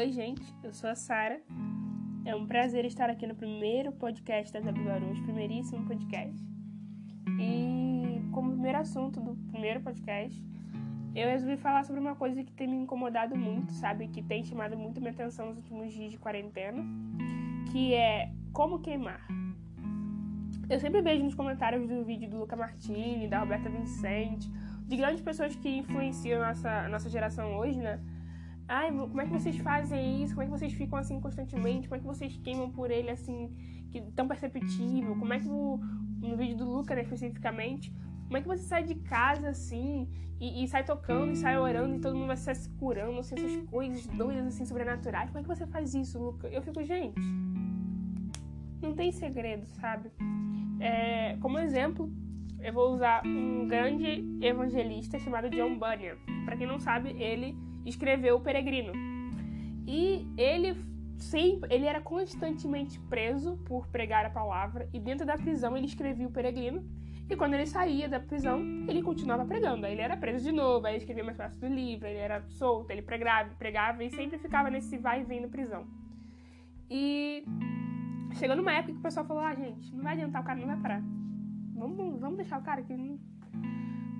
Oi, 0.00 0.12
gente, 0.12 0.42
eu 0.62 0.72
sou 0.72 0.88
a 0.88 0.94
Sara. 0.94 1.42
É 2.24 2.34
um 2.34 2.46
prazer 2.46 2.86
estar 2.86 3.10
aqui 3.10 3.26
no 3.26 3.34
primeiro 3.34 3.92
podcast 3.92 4.50
da 4.50 4.72
Barões, 4.72 5.20
primeiríssimo 5.20 5.86
podcast. 5.86 6.42
E 7.38 8.22
como 8.32 8.52
primeiro 8.52 8.78
assunto 8.78 9.20
do 9.20 9.36
primeiro 9.50 9.82
podcast, 9.82 10.42
eu 11.14 11.28
resolvi 11.28 11.58
falar 11.58 11.84
sobre 11.84 12.00
uma 12.00 12.16
coisa 12.16 12.42
que 12.42 12.50
tem 12.50 12.66
me 12.66 12.76
incomodado 12.76 13.36
muito, 13.36 13.74
sabe? 13.74 14.08
Que 14.08 14.22
tem 14.22 14.42
chamado 14.42 14.74
muito 14.74 15.02
minha 15.02 15.12
atenção 15.12 15.48
nos 15.48 15.58
últimos 15.58 15.92
dias 15.92 16.10
de 16.10 16.16
quarentena, 16.16 16.82
que 17.70 17.92
é 17.92 18.32
como 18.54 18.78
queimar. 18.78 19.20
Eu 20.70 20.80
sempre 20.80 21.02
vejo 21.02 21.24
nos 21.24 21.34
comentários 21.34 21.86
do 21.86 22.02
vídeo 22.06 22.30
do 22.30 22.38
Luca 22.38 22.56
Martini, 22.56 23.28
da 23.28 23.40
Roberta 23.40 23.68
Vincent, 23.68 24.46
de 24.86 24.96
grandes 24.96 25.20
pessoas 25.20 25.54
que 25.54 25.68
influenciam 25.68 26.42
a 26.42 26.48
nossa, 26.48 26.70
a 26.86 26.88
nossa 26.88 27.10
geração 27.10 27.58
hoje, 27.58 27.78
né? 27.78 28.00
Ai, 28.72 28.92
como 28.92 29.20
é 29.20 29.26
que 29.26 29.32
vocês 29.32 29.56
fazem 29.58 30.22
isso? 30.22 30.32
Como 30.32 30.44
é 30.44 30.46
que 30.46 30.52
vocês 30.52 30.72
ficam 30.72 30.96
assim 30.96 31.20
constantemente? 31.20 31.88
Como 31.88 31.96
é 31.96 31.98
que 31.98 32.06
vocês 32.06 32.36
queimam 32.36 32.70
por 32.70 32.88
ele 32.88 33.10
assim, 33.10 33.52
que 33.90 34.00
tão 34.12 34.28
perceptível? 34.28 35.16
Como 35.16 35.32
é 35.32 35.40
que 35.40 35.48
o, 35.48 35.80
no 36.20 36.36
vídeo 36.36 36.56
do 36.56 36.70
Luca, 36.70 36.94
né, 36.94 37.02
especificamente, 37.02 37.92
como 38.26 38.36
é 38.36 38.40
que 38.40 38.46
você 38.46 38.62
sai 38.62 38.84
de 38.84 38.94
casa 38.94 39.48
assim 39.48 40.08
e, 40.38 40.62
e, 40.62 40.68
sai 40.68 40.84
tocando 40.84 41.32
e 41.32 41.36
sai 41.36 41.58
orando 41.58 41.96
e 41.96 42.00
todo 42.00 42.14
mundo 42.14 42.28
vai 42.28 42.36
se 42.36 42.70
curando, 42.78 43.18
assim, 43.18 43.34
essas 43.34 43.68
coisas 43.68 44.06
doidas 44.06 44.46
assim 44.46 44.64
sobrenaturais? 44.64 45.28
Como 45.30 45.40
é 45.40 45.42
que 45.42 45.48
você 45.48 45.66
faz 45.66 45.92
isso, 45.92 46.16
Luca? 46.16 46.46
Eu 46.46 46.62
fico, 46.62 46.80
gente, 46.84 47.20
não 48.80 48.94
tem 48.94 49.10
segredo, 49.10 49.66
sabe? 49.66 50.12
É, 50.78 51.36
como 51.40 51.58
exemplo, 51.58 52.08
eu 52.60 52.72
vou 52.72 52.92
usar 52.92 53.26
um 53.26 53.66
grande 53.66 54.24
evangelista 54.40 55.18
chamado 55.18 55.50
John 55.50 55.76
Bunyan. 55.76 56.14
Para 56.44 56.56
quem 56.56 56.68
não 56.68 56.78
sabe, 56.78 57.10
ele 57.20 57.58
escreveu 57.84 58.36
O 58.36 58.40
Peregrino. 58.40 58.92
E 59.86 60.26
ele 60.36 60.76
sempre, 61.18 61.74
ele 61.74 61.86
era 61.86 62.00
constantemente 62.00 62.98
preso 63.00 63.56
por 63.66 63.86
pregar 63.88 64.24
a 64.24 64.30
palavra 64.30 64.88
e 64.92 64.98
dentro 64.98 65.26
da 65.26 65.36
prisão 65.36 65.76
ele 65.76 65.86
escrevia 65.86 66.26
O 66.26 66.30
Peregrino. 66.30 66.84
E 67.28 67.36
quando 67.36 67.54
ele 67.54 67.66
saía 67.66 68.08
da 68.08 68.18
prisão, 68.18 68.60
ele 68.88 69.02
continuava 69.02 69.44
pregando. 69.44 69.86
Aí 69.86 69.92
ele 69.92 70.00
era 70.00 70.16
preso 70.16 70.44
de 70.44 70.50
novo, 70.50 70.86
aí 70.86 70.94
ele 70.94 70.98
escrevia 70.98 71.22
mais 71.22 71.36
fácil 71.36 71.60
do 71.60 71.68
livro, 71.68 72.08
ele 72.08 72.18
era 72.18 72.42
solto, 72.48 72.90
ele 72.90 73.02
pregava, 73.02 73.50
pregava 73.56 74.02
e 74.02 74.10
sempre 74.10 74.36
ficava 74.36 74.68
nesse 74.68 74.98
vai 74.98 75.20
e 75.20 75.24
vem 75.24 75.40
na 75.40 75.46
prisão. 75.46 75.86
E 76.90 77.44
chegou 78.34 78.56
numa 78.56 78.72
época 78.72 78.94
que 78.94 78.98
o 78.98 79.02
pessoal 79.02 79.24
falou: 79.24 79.44
ah, 79.44 79.54
gente, 79.54 79.94
não 79.94 80.02
vai 80.02 80.14
adiantar, 80.14 80.42
o 80.42 80.44
cara 80.44 80.58
não 80.58 80.66
vai 80.66 80.76
parar. 80.78 81.02
Vamos, 81.72 82.20
vamos 82.20 82.36
deixar 82.36 82.58
o 82.58 82.62
cara 82.64 82.82
que 82.82 82.92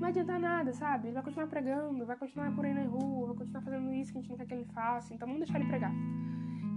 não, 0.01 0.09
vai 0.09 0.11
adiantar 0.11 0.41
nada, 0.41 0.73
sabe? 0.73 1.09
Ele 1.09 1.15
vai 1.15 1.23
continuar 1.23 1.47
pregando, 1.47 2.07
vai 2.07 2.17
continuar 2.17 2.51
por 2.55 2.65
aí 2.65 2.73
na 2.73 2.85
rua, 2.85 3.29
vai 3.29 3.37
continuar 3.37 3.63
fazendo 3.63 3.93
isso 3.93 4.13
que 4.13 4.19
a 4.19 4.21
gente 4.23 4.31
não 4.31 4.37
quer 4.39 4.47
que 4.47 4.55
ele 4.55 4.65
faça, 4.65 5.13
então 5.13 5.29
vamos 5.29 5.45
deixar 5.45 5.61
ele 5.61 5.69
pregar. 5.69 5.93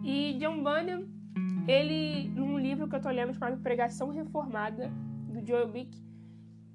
E 0.03 0.37
John 0.39 0.61
Bunyan, 0.61 1.07
ele, 1.65 2.27
num 2.29 2.59
livro 2.59 2.87
que 2.87 2.95
eu 2.95 3.01
tô 3.01 3.09
lendo 3.09 3.33
chamado 3.33 3.61
Pregação 3.61 4.09
Reformada, 4.09 4.91
do 5.29 5.45
Joel 5.45 5.71
Bick, 5.71 5.97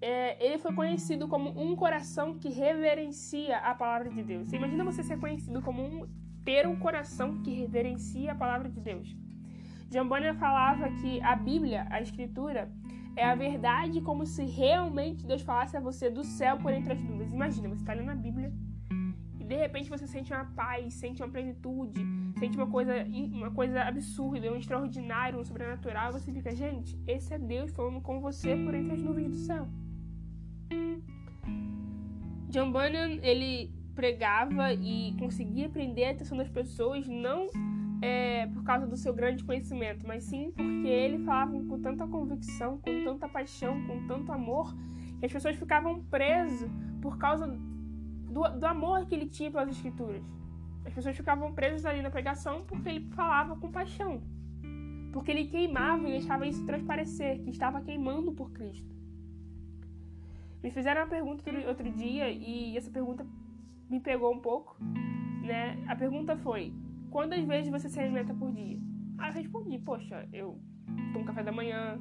é, 0.00 0.42
ele 0.44 0.58
foi 0.58 0.72
conhecido 0.74 1.28
como 1.28 1.50
um 1.50 1.76
coração 1.76 2.38
que 2.38 2.48
reverencia 2.48 3.58
a 3.58 3.74
palavra 3.74 4.08
de 4.08 4.22
Deus. 4.22 4.48
Você 4.48 4.56
imagina 4.56 4.84
você 4.84 5.02
ser 5.02 5.18
conhecido 5.18 5.60
como 5.60 5.82
um 5.82 6.08
ter 6.44 6.66
um 6.66 6.76
coração 6.76 7.42
que 7.42 7.52
reverencia 7.52 8.32
a 8.32 8.34
palavra 8.34 8.70
de 8.70 8.80
Deus. 8.80 9.14
John 9.90 10.08
Bunyan 10.08 10.34
falava 10.34 10.88
que 11.00 11.20
a 11.20 11.36
Bíblia, 11.36 11.86
a 11.90 12.00
Escritura, 12.00 12.70
é 13.18 13.24
a 13.24 13.34
verdade 13.34 14.00
como 14.00 14.24
se 14.24 14.44
realmente 14.44 15.26
Deus 15.26 15.42
falasse 15.42 15.76
a 15.76 15.80
você 15.80 16.08
do 16.08 16.22
céu 16.22 16.56
por 16.56 16.72
entre 16.72 16.92
as 16.92 17.00
nuvens. 17.00 17.32
Imagina, 17.32 17.68
você 17.68 17.82
está 17.82 17.92
lendo 17.92 18.10
a 18.10 18.14
Bíblia 18.14 18.52
e 19.40 19.44
de 19.44 19.56
repente 19.56 19.90
você 19.90 20.06
sente 20.06 20.32
uma 20.32 20.44
paz, 20.44 20.94
sente 20.94 21.20
uma 21.20 21.28
plenitude, 21.28 22.00
sente 22.38 22.56
uma 22.56 22.68
coisa, 22.68 22.92
uma 23.32 23.50
coisa 23.50 23.82
absurda, 23.82 24.52
um 24.52 24.56
extraordinário, 24.56 25.40
um 25.40 25.44
sobrenatural. 25.44 26.12
Você 26.12 26.30
fica, 26.32 26.54
gente, 26.54 26.96
esse 27.08 27.34
é 27.34 27.38
Deus 27.38 27.72
falando 27.72 28.00
com 28.00 28.20
você 28.20 28.54
por 28.56 28.72
entre 28.72 28.94
as 28.94 29.02
nuvens 29.02 29.30
do 29.30 29.36
céu. 29.36 29.66
John 32.48 32.70
Bunyan, 32.70 33.18
ele 33.20 33.74
pregava 33.96 34.72
e 34.72 35.16
conseguia 35.18 35.68
prender 35.68 36.06
a 36.06 36.10
atenção 36.12 36.38
das 36.38 36.48
pessoas, 36.48 37.08
não 37.08 37.48
é, 38.00 38.46
por 38.46 38.62
causa 38.62 38.86
do 38.86 38.96
seu 38.96 39.12
grande 39.12 39.44
conhecimento, 39.44 40.06
mas 40.06 40.24
sim 40.24 40.52
porque 40.52 40.86
ele 40.86 41.24
falava 41.24 41.52
com 41.52 41.80
tanta 41.80 42.06
convicção, 42.06 42.78
com 42.78 43.04
tanta 43.04 43.28
paixão, 43.28 43.84
com 43.86 44.06
tanto 44.06 44.30
amor, 44.32 44.74
que 45.18 45.26
as 45.26 45.32
pessoas 45.32 45.56
ficavam 45.56 46.02
presas 46.04 46.70
por 47.00 47.18
causa 47.18 47.46
do, 47.46 48.48
do 48.58 48.66
amor 48.66 49.06
que 49.06 49.14
ele 49.14 49.26
tinha 49.26 49.50
pelas 49.50 49.70
escrituras. 49.70 50.22
As 50.84 50.92
pessoas 50.92 51.16
ficavam 51.16 51.52
presas 51.52 51.84
ali 51.84 52.00
na 52.00 52.10
pregação 52.10 52.64
porque 52.66 52.88
ele 52.88 53.08
falava 53.10 53.56
com 53.56 53.70
paixão. 53.70 54.22
Porque 55.12 55.30
ele 55.30 55.46
queimava 55.46 56.08
e 56.08 56.12
deixava 56.12 56.46
isso 56.46 56.64
transparecer, 56.64 57.40
que 57.42 57.50
estava 57.50 57.80
queimando 57.80 58.32
por 58.32 58.52
Cristo. 58.52 58.94
Me 60.62 60.70
fizeram 60.70 61.02
uma 61.02 61.08
pergunta 61.08 61.42
outro 61.66 61.90
dia 61.92 62.30
e 62.30 62.76
essa 62.76 62.90
pergunta 62.90 63.26
me 63.88 64.00
pegou 64.00 64.32
um 64.32 64.40
pouco. 64.40 64.76
Né? 65.42 65.82
A 65.88 65.96
pergunta 65.96 66.36
foi: 66.36 66.72
Quantas 67.10 67.42
vezes 67.44 67.70
você 67.70 67.88
se 67.88 67.98
alimenta 67.98 68.34
por 68.34 68.52
dia? 68.52 68.78
Aí 69.18 69.30
eu 69.30 69.34
respondi, 69.34 69.78
poxa, 69.78 70.28
eu 70.32 70.60
tomo 71.12 71.24
café 71.24 71.42
da 71.42 71.52
manhã, 71.52 71.98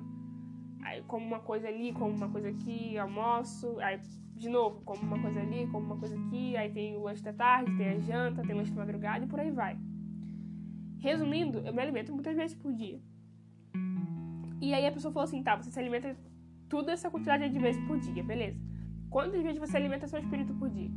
aí 0.84 1.02
como 1.04 1.26
uma 1.26 1.40
coisa 1.40 1.68
ali, 1.68 1.94
como 1.94 2.16
uma 2.16 2.30
coisa 2.30 2.50
aqui, 2.50 2.98
almoço, 2.98 3.80
aí 3.80 4.00
de 4.36 4.50
novo, 4.50 4.82
como 4.82 5.02
uma 5.02 5.20
coisa 5.20 5.40
ali, 5.40 5.66
como 5.68 5.86
uma 5.86 5.98
coisa 5.98 6.16
aqui, 6.20 6.56
aí 6.56 6.72
tem 6.72 6.96
o 6.96 7.04
lanche 7.04 7.24
da 7.24 7.34
tarde, 7.34 7.76
tem 7.76 7.90
a 7.90 8.00
janta, 8.00 8.44
tem 8.44 8.54
o 8.54 8.58
lanche 8.58 8.72
da 8.72 8.82
madrugada 8.82 9.26
e 9.26 9.28
por 9.28 9.40
aí 9.40 9.52
vai. 9.52 9.78
Resumindo, 11.00 11.60
eu 11.60 11.74
me 11.74 11.82
alimento 11.82 12.14
muitas 12.14 12.36
vezes 12.36 12.56
por 12.56 12.72
dia. 12.74 13.00
E 14.62 14.74
aí 14.74 14.86
a 14.86 14.92
pessoa 14.92 15.12
falou 15.12 15.26
assim, 15.26 15.42
tá, 15.42 15.56
você 15.56 15.72
se 15.72 15.80
alimenta 15.80 16.16
toda 16.70 16.92
essa 16.92 17.10
quantidade 17.10 17.50
de 17.50 17.60
vezes 17.60 17.84
por 17.88 18.00
dia, 18.00 18.24
beleza. 18.24 18.60
Quantas 19.10 19.42
vezes 19.42 19.60
você 19.60 19.78
alimenta 19.78 20.08
seu 20.08 20.20
espírito 20.20 20.54
por 20.56 20.70
dia? 20.70 20.92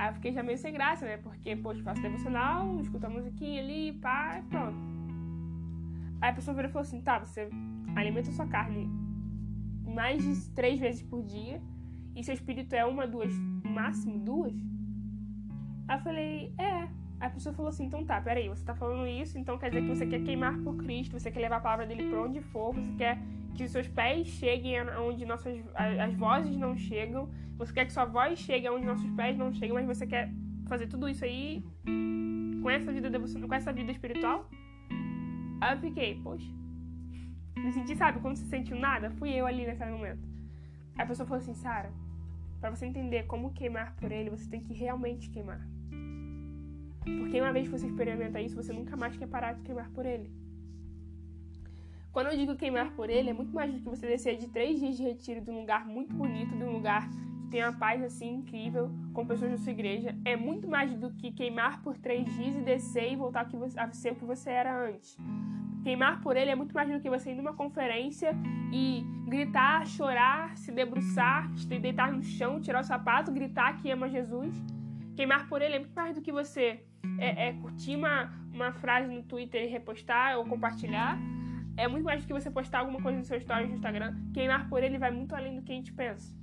Aí 0.00 0.08
eu 0.08 0.14
fiquei 0.14 0.32
já 0.32 0.42
meio 0.42 0.56
sem 0.56 0.72
graça, 0.72 1.04
né? 1.04 1.18
Porque, 1.18 1.54
poxa, 1.54 1.82
faço 1.82 2.00
devocional, 2.00 2.80
escuto 2.80 3.04
a 3.04 3.10
musiquinha 3.10 3.60
ali, 3.60 3.92
pá, 4.00 4.38
e 4.38 4.42
pronto. 4.48 4.78
Aí 6.22 6.30
a 6.30 6.32
pessoa 6.32 6.54
virou 6.54 6.70
e 6.70 6.72
falou 6.72 6.86
assim: 6.86 7.02
tá, 7.02 7.18
você 7.18 7.50
alimenta 7.94 8.32
sua 8.32 8.46
carne 8.46 8.88
mais 9.84 10.24
de 10.24 10.50
três 10.52 10.80
vezes 10.80 11.02
por 11.02 11.22
dia 11.22 11.60
e 12.16 12.24
seu 12.24 12.32
espírito 12.32 12.74
é 12.74 12.82
uma, 12.82 13.06
duas, 13.06 13.30
máximo 13.62 14.18
duas? 14.18 14.54
Aí 15.86 15.98
eu 15.98 16.02
falei: 16.02 16.54
é. 16.56 16.88
Aí 17.20 17.28
a 17.28 17.28
pessoa 17.28 17.54
falou 17.54 17.68
assim: 17.68 17.84
então 17.84 18.02
tá, 18.02 18.18
peraí, 18.22 18.48
você 18.48 18.64
tá 18.64 18.74
falando 18.74 19.06
isso, 19.06 19.36
então 19.36 19.58
quer 19.58 19.68
dizer 19.68 19.82
que 19.82 19.88
você 19.88 20.06
quer 20.06 20.22
queimar 20.22 20.56
por 20.60 20.78
Cristo, 20.78 21.18
você 21.20 21.30
quer 21.30 21.40
levar 21.40 21.56
a 21.56 21.60
palavra 21.60 21.86
dele 21.86 22.08
pra 22.08 22.22
onde 22.22 22.40
for, 22.40 22.72
você 22.72 22.90
quer 22.92 23.18
que 23.54 23.64
os 23.64 23.70
seus 23.70 23.88
pés 23.88 24.26
cheguem 24.26 24.80
onde 24.98 25.24
nossas 25.26 25.62
as 25.74 26.14
vozes 26.14 26.56
não 26.56 26.76
chegam. 26.76 27.28
Você 27.56 27.72
quer 27.72 27.84
que 27.84 27.92
sua 27.92 28.04
voz 28.04 28.38
chegue 28.38 28.68
onde 28.68 28.86
nossos 28.86 29.10
pés 29.10 29.36
não 29.36 29.52
chegam, 29.52 29.74
mas 29.74 29.86
você 29.86 30.06
quer 30.06 30.32
fazer 30.66 30.86
tudo 30.86 31.08
isso 31.08 31.24
aí 31.24 31.62
com 32.62 32.70
essa 32.70 32.92
vida 32.92 33.10
com 33.46 33.54
essa 33.54 33.72
vida 33.72 33.90
espiritual? 33.90 34.48
Aí 35.60 35.74
eu 35.74 35.80
fiquei, 35.80 36.20
poxa. 36.22 36.50
Me 37.56 37.72
senti, 37.72 37.94
sabe, 37.94 38.20
quando 38.20 38.36
você 38.36 38.46
sentiu 38.46 38.78
nada? 38.78 39.10
Fui 39.10 39.30
eu 39.30 39.46
ali 39.46 39.66
nesse 39.66 39.84
momento. 39.84 40.26
Aí 40.96 41.04
a 41.04 41.06
pessoa 41.06 41.26
falou 41.26 41.42
assim, 41.42 41.54
Sara, 41.54 41.92
para 42.60 42.70
você 42.70 42.86
entender 42.86 43.24
como 43.24 43.52
queimar 43.52 43.94
por 43.96 44.10
ele, 44.10 44.30
você 44.30 44.48
tem 44.48 44.60
que 44.60 44.72
realmente 44.72 45.28
queimar. 45.30 45.60
Porque 47.18 47.40
uma 47.40 47.52
vez 47.52 47.66
que 47.68 47.78
você 47.78 47.86
experimenta 47.86 48.40
isso, 48.40 48.56
você 48.56 48.72
nunca 48.72 48.96
mais 48.96 49.16
quer 49.16 49.26
parar 49.26 49.52
de 49.52 49.62
queimar 49.62 49.90
por 49.90 50.06
ele. 50.06 50.30
Quando 52.12 52.26
eu 52.26 52.36
digo 52.36 52.56
queimar 52.56 52.90
por 52.92 53.08
ele, 53.08 53.30
é 53.30 53.32
muito 53.32 53.54
mais 53.54 53.72
do 53.72 53.78
que 53.78 53.88
você 53.88 54.06
descer 54.06 54.36
de 54.36 54.48
três 54.48 54.80
dias 54.80 54.96
de 54.96 55.04
retiro 55.04 55.40
de 55.40 55.50
um 55.50 55.60
lugar 55.60 55.86
muito 55.86 56.12
bonito, 56.12 56.56
de 56.56 56.64
um 56.64 56.72
lugar 56.72 57.08
que 57.08 57.48
tem 57.50 57.62
uma 57.62 57.72
paz 57.72 58.02
assim 58.02 58.34
incrível, 58.34 58.90
com 59.14 59.24
pessoas 59.24 59.52
da 59.52 59.58
sua 59.58 59.70
igreja. 59.70 60.16
É 60.24 60.36
muito 60.36 60.66
mais 60.68 60.92
do 60.92 61.12
que 61.12 61.30
queimar 61.30 61.80
por 61.82 61.96
três 61.96 62.24
dias 62.34 62.56
e 62.56 62.60
descer 62.62 63.12
e 63.12 63.16
voltar 63.16 63.48
a 63.76 63.92
ser 63.92 64.12
o 64.12 64.16
que 64.16 64.24
você 64.24 64.50
era 64.50 64.88
antes. 64.88 65.16
Queimar 65.84 66.20
por 66.20 66.36
ele 66.36 66.50
é 66.50 66.54
muito 66.56 66.74
mais 66.74 66.90
do 66.90 67.00
que 67.00 67.08
você 67.08 67.30
ir 67.30 67.36
numa 67.36 67.54
conferência 67.54 68.32
e 68.72 69.04
gritar, 69.26 69.86
chorar, 69.86 70.56
se 70.56 70.72
debruçar, 70.72 71.48
se 71.56 71.66
deitar 71.66 72.12
no 72.12 72.22
chão, 72.22 72.60
tirar 72.60 72.80
o 72.80 72.84
sapato, 72.84 73.30
gritar 73.30 73.80
que 73.80 73.88
ama 73.88 74.08
Jesus. 74.08 74.52
Queimar 75.14 75.48
por 75.48 75.62
ele 75.62 75.76
é 75.76 75.78
muito 75.78 75.94
mais 75.94 76.16
do 76.16 76.20
que 76.20 76.32
você 76.32 76.84
é, 77.18 77.48
é 77.48 77.52
curtir 77.52 77.94
uma, 77.94 78.32
uma 78.52 78.72
frase 78.72 79.14
no 79.14 79.22
Twitter 79.22 79.62
e 79.62 79.68
repostar 79.68 80.36
ou 80.36 80.44
compartilhar 80.44 81.16
é 81.80 81.88
muito 81.88 82.04
mais 82.04 82.22
do 82.22 82.26
que 82.26 82.32
você 82.32 82.50
postar 82.50 82.80
alguma 82.80 83.00
coisa 83.00 83.18
no 83.18 83.24
seu 83.24 83.38
story 83.38 83.66
no 83.66 83.74
Instagram. 83.74 84.14
Queimar 84.34 84.68
por 84.68 84.82
ele 84.82 84.98
vai 84.98 85.10
muito 85.10 85.34
além 85.34 85.56
do 85.56 85.62
que 85.62 85.72
a 85.72 85.74
gente 85.74 85.92
pensa. 85.92 86.38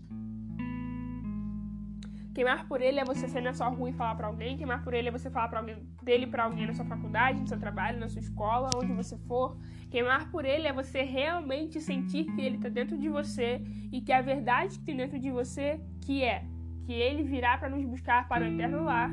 Queimar 2.34 2.68
por 2.68 2.82
ele 2.82 3.00
é 3.00 3.06
você 3.06 3.28
sair 3.28 3.44
na 3.44 3.54
sua 3.54 3.68
rua 3.68 3.90
e 3.90 3.94
falar 3.94 4.16
para 4.16 4.28
alguém. 4.28 4.58
Queimar 4.58 4.84
por 4.84 4.94
ele 4.96 5.10
é 5.10 5.12
você 5.12 5.30
falar 5.30 5.48
pra 5.48 5.60
alguém, 5.60 5.78
dele 6.04 6.26
para 6.28 6.44
alguém 6.44 6.66
na 6.66 6.74
sua 6.74 6.86
faculdade, 6.86 7.40
no 7.40 7.48
seu 7.48 7.60
trabalho, 7.60 8.00
na 8.00 8.10
sua 8.10 8.20
escola, 8.20 8.70
onde 8.76 8.94
você 8.94 9.16
for. 9.28 9.58
Queimar 9.92 10.30
por 10.32 10.44
ele 10.44 10.68
é 10.68 10.74
você 10.74 11.04
realmente 11.04 11.80
sentir 11.80 12.26
que 12.26 12.42
ele 12.42 12.58
está 12.58 12.70
dentro 12.70 12.98
de 12.98 13.08
você 13.08 13.62
e 13.92 14.02
que 14.02 14.12
a 14.12 14.22
verdade 14.22 14.78
que 14.80 14.86
tem 14.86 14.98
dentro 14.98 15.20
de 15.20 15.30
você, 15.30 15.80
que 16.02 16.24
é 16.24 16.44
que 16.86 16.94
ele 16.94 17.24
virá 17.24 17.58
para 17.58 17.70
nos 17.70 17.84
buscar 17.86 18.28
para 18.28 18.46
o 18.46 18.48
eterno 18.48 18.84
lar 18.84 19.12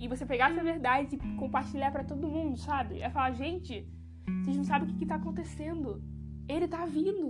e 0.00 0.08
você 0.08 0.24
pegar 0.26 0.50
essa 0.50 0.64
verdade 0.64 1.16
e 1.16 1.36
compartilhar 1.36 1.92
para 1.92 2.02
todo 2.02 2.26
mundo, 2.26 2.56
sabe? 2.56 3.00
É 3.00 3.10
falar, 3.10 3.32
gente, 3.32 3.86
vocês 4.40 4.56
não 4.56 4.64
sabem 4.64 4.88
o 4.88 4.92
que, 4.92 4.98
que 4.98 5.06
tá 5.06 5.16
acontecendo. 5.16 6.02
Ele 6.48 6.66
tá 6.66 6.84
vindo. 6.86 7.28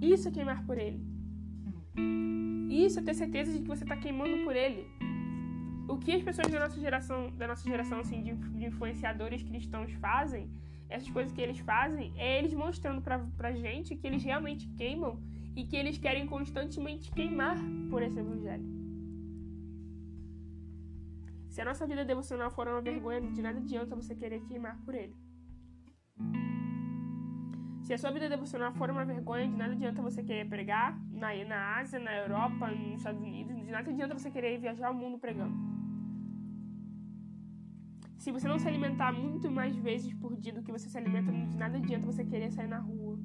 Isso 0.00 0.28
é 0.28 0.30
queimar 0.30 0.64
por 0.66 0.78
ele. 0.78 1.00
Isso 2.68 2.98
é 2.98 3.02
ter 3.02 3.14
certeza 3.14 3.52
de 3.52 3.60
que 3.60 3.68
você 3.68 3.84
tá 3.84 3.96
queimando 3.96 4.44
por 4.44 4.54
ele. 4.56 4.86
O 5.88 5.98
que 5.98 6.12
as 6.12 6.22
pessoas 6.22 6.48
da 6.48 6.58
nossa 6.58 6.80
geração, 6.80 7.30
da 7.36 7.46
nossa 7.46 7.68
geração 7.68 8.00
assim, 8.00 8.22
de, 8.22 8.32
de 8.34 8.66
influenciadores 8.66 9.42
cristãos 9.42 9.92
fazem, 9.92 10.50
essas 10.88 11.10
coisas 11.10 11.32
que 11.32 11.40
eles 11.40 11.58
fazem, 11.58 12.12
é 12.16 12.38
eles 12.38 12.54
mostrando 12.54 13.00
pra, 13.00 13.18
pra 13.36 13.52
gente 13.52 13.94
que 13.96 14.06
eles 14.06 14.22
realmente 14.22 14.66
queimam 14.76 15.20
e 15.54 15.64
que 15.64 15.76
eles 15.76 15.98
querem 15.98 16.26
constantemente 16.26 17.12
queimar 17.12 17.56
por 17.90 18.02
esse 18.02 18.18
evangelho. 18.18 18.64
Se 21.48 21.60
a 21.60 21.64
nossa 21.64 21.86
vida 21.86 22.04
devocional 22.04 22.50
for 22.50 22.66
uma 22.66 22.80
vergonha, 22.80 23.20
de 23.20 23.40
nada 23.40 23.58
adianta 23.58 23.94
você 23.94 24.14
querer 24.14 24.40
queimar 24.46 24.76
por 24.84 24.94
ele. 24.94 25.14
Se 27.84 27.92
a 27.92 27.98
sua 27.98 28.10
vida 28.10 28.30
devocional 28.30 28.72
for 28.72 28.90
uma 28.90 29.04
vergonha, 29.04 29.46
de 29.46 29.54
nada 29.54 29.72
adianta 29.74 30.00
você 30.00 30.22
querer 30.22 30.48
pregar 30.48 30.98
na, 31.10 31.34
na 31.44 31.76
Ásia, 31.78 31.98
na 31.98 32.16
Europa, 32.16 32.70
nos 32.70 32.96
Estados 32.96 33.20
Unidos, 33.20 33.54
de 33.56 33.70
nada 33.70 33.90
adianta 33.90 34.14
você 34.18 34.30
querer 34.30 34.58
viajar 34.58 34.90
o 34.90 34.94
mundo 34.94 35.18
pregando. 35.18 35.54
Se 38.16 38.32
você 38.32 38.48
não 38.48 38.58
se 38.58 38.66
alimentar 38.66 39.12
muito 39.12 39.50
mais 39.50 39.76
vezes 39.76 40.14
por 40.14 40.34
dia 40.34 40.54
do 40.54 40.62
que 40.62 40.72
você 40.72 40.88
se 40.88 40.96
alimenta, 40.96 41.30
de 41.30 41.58
nada 41.58 41.76
adianta 41.76 42.06
você 42.06 42.24
querer 42.24 42.50
sair 42.50 42.68
na 42.68 42.78
rua. 42.78 43.18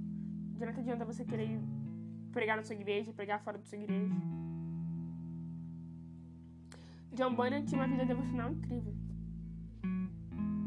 De 0.51 0.59
nada 0.59 0.77
adianta 0.77 1.05
você 1.05 1.23
querer 1.23 1.57
pregar 2.33 2.57
na 2.57 2.63
sua 2.63 2.75
igreja, 2.75 3.13
pregar 3.13 3.39
fora 3.41 3.57
da 3.57 3.63
sua 3.63 3.77
igreja. 3.77 4.13
John 7.13 7.33
Bunyan 7.33 7.63
tinha 7.63 7.79
uma 7.79 7.87
vida 7.87 8.05
devocional 8.05 8.51
incrível. 8.51 8.93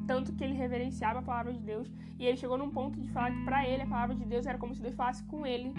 Tanto 0.06 0.32
que 0.32 0.42
ele 0.42 0.54
reverenciava 0.54 1.20
a 1.20 1.22
palavra 1.22 1.52
de 1.52 1.60
Deus 1.60 1.90
e 2.18 2.26
ele 2.26 2.36
chegou 2.36 2.58
num 2.58 2.70
ponto 2.70 3.00
de 3.00 3.08
falar 3.08 3.30
que 3.30 3.44
para 3.44 3.66
ele 3.68 3.82
a 3.82 3.86
palavra 3.86 4.14
de 4.14 4.24
Deus 4.24 4.46
era 4.46 4.58
como 4.58 4.74
se 4.74 4.82
Deus 4.82 4.94
falasse 4.94 5.22
com 5.24 5.46
ele 5.46 5.72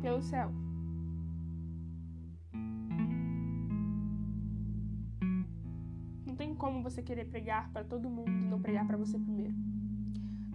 pelo 0.00 0.22
céu. 0.22 0.50
Não 6.26 6.36
tem 6.36 6.54
como 6.54 6.82
você 6.82 7.02
querer 7.02 7.26
pregar 7.26 7.70
para 7.70 7.84
todo 7.84 8.08
mundo 8.08 8.30
e 8.30 8.48
não 8.48 8.60
pregar 8.60 8.86
para 8.86 8.96
você 8.96 9.18
primeiro. 9.18 9.54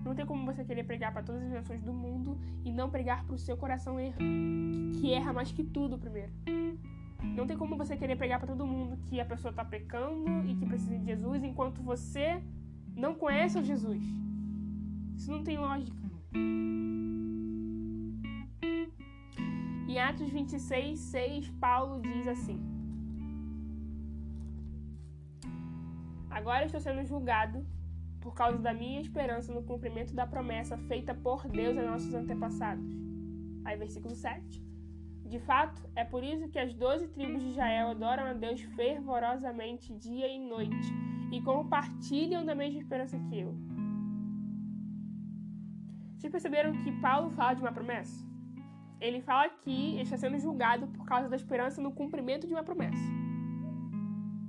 Não 0.04 0.14
tem 0.14 0.26
como 0.26 0.46
você 0.46 0.64
querer 0.64 0.84
pregar 0.84 1.12
para 1.12 1.24
todas 1.24 1.42
as 1.42 1.52
nações 1.52 1.82
do 1.82 1.92
mundo 1.92 2.38
e 2.64 2.72
não 2.72 2.92
pregar 2.92 3.26
para 3.26 3.34
o 3.34 3.40
seu 3.40 3.58
coração 3.58 4.00
erra, 4.00 4.18
que 5.00 5.12
erra 5.12 5.34
mais 5.34 5.52
que 5.52 5.64
tudo 5.64 5.98
primeiro. 5.98 6.32
Não 7.36 7.48
tem 7.48 7.58
como 7.58 7.76
você 7.76 7.98
querer 7.98 8.16
pregar 8.16 8.38
para 8.38 8.48
todo 8.48 8.68
mundo 8.68 8.98
que 8.98 9.20
a 9.20 9.26
pessoa 9.26 9.50
está 9.50 9.66
pecando 9.66 10.48
e 10.48 10.56
que 10.56 10.66
precisa 10.66 10.96
de 10.98 11.06
Jesus 11.06 11.44
enquanto 11.44 11.82
você 11.82 12.40
não 12.96 13.14
conhece 13.14 13.60
o 13.60 13.64
Jesus. 13.64 14.04
Isso 15.16 15.32
não 15.32 15.44
tem 15.44 15.58
lógica. 15.58 16.06
Em 19.88 20.00
Atos 20.00 20.30
26, 20.30 21.00
6, 21.00 21.50
Paulo 21.52 22.02
diz 22.02 22.28
assim: 22.28 22.60
Agora 26.30 26.66
estou 26.66 26.80
sendo 26.80 27.06
julgado 27.06 27.66
por 28.20 28.34
causa 28.34 28.58
da 28.58 28.74
minha 28.74 29.00
esperança 29.00 29.54
no 29.54 29.64
cumprimento 29.64 30.14
da 30.14 30.26
promessa 30.26 30.78
feita 30.78 31.14
por 31.14 31.48
Deus 31.48 31.78
a 31.78 31.84
nossos 31.84 32.14
antepassados. 32.14 32.90
Aí, 33.64 33.78
versículo 33.78 34.16
7. 34.16 34.64
De 35.26 35.40
fato, 35.40 35.82
é 35.96 36.04
por 36.04 36.24
isso 36.24 36.50
que 36.50 36.60
as 36.60 36.74
doze 36.74 37.08
tribos 37.08 37.42
de 37.42 37.50
Israel 37.50 37.90
adoram 37.90 38.26
a 38.26 38.34
Deus 38.34 38.62
fervorosamente 38.62 39.94
dia 39.94 40.28
e 40.28 40.40
noite 40.40 41.05
e 41.32 41.42
compartilham 41.42 42.46
da 42.46 42.56
mesma 42.56 42.80
esperança 42.80 43.18
que 43.18 43.40
eu. 43.40 43.56
Vocês 46.18 46.32
perceberam 46.32 46.74
que 46.84 46.92
Paulo 46.94 47.30
fala 47.32 47.54
de 47.54 47.62
uma 47.62 47.72
promessa? 47.72 48.26
Ele 49.00 49.22
fala 49.22 49.50
que 49.50 49.94
ele 49.94 50.02
está 50.02 50.18
sendo 50.18 50.40
julgado 50.40 50.88
por 50.88 51.06
causa 51.06 51.30
da 51.30 51.36
esperança 51.36 51.82
no 51.82 51.92
cumprimento 51.92 52.48
de 52.48 52.54
uma 52.54 52.64
promessa. 52.64 53.04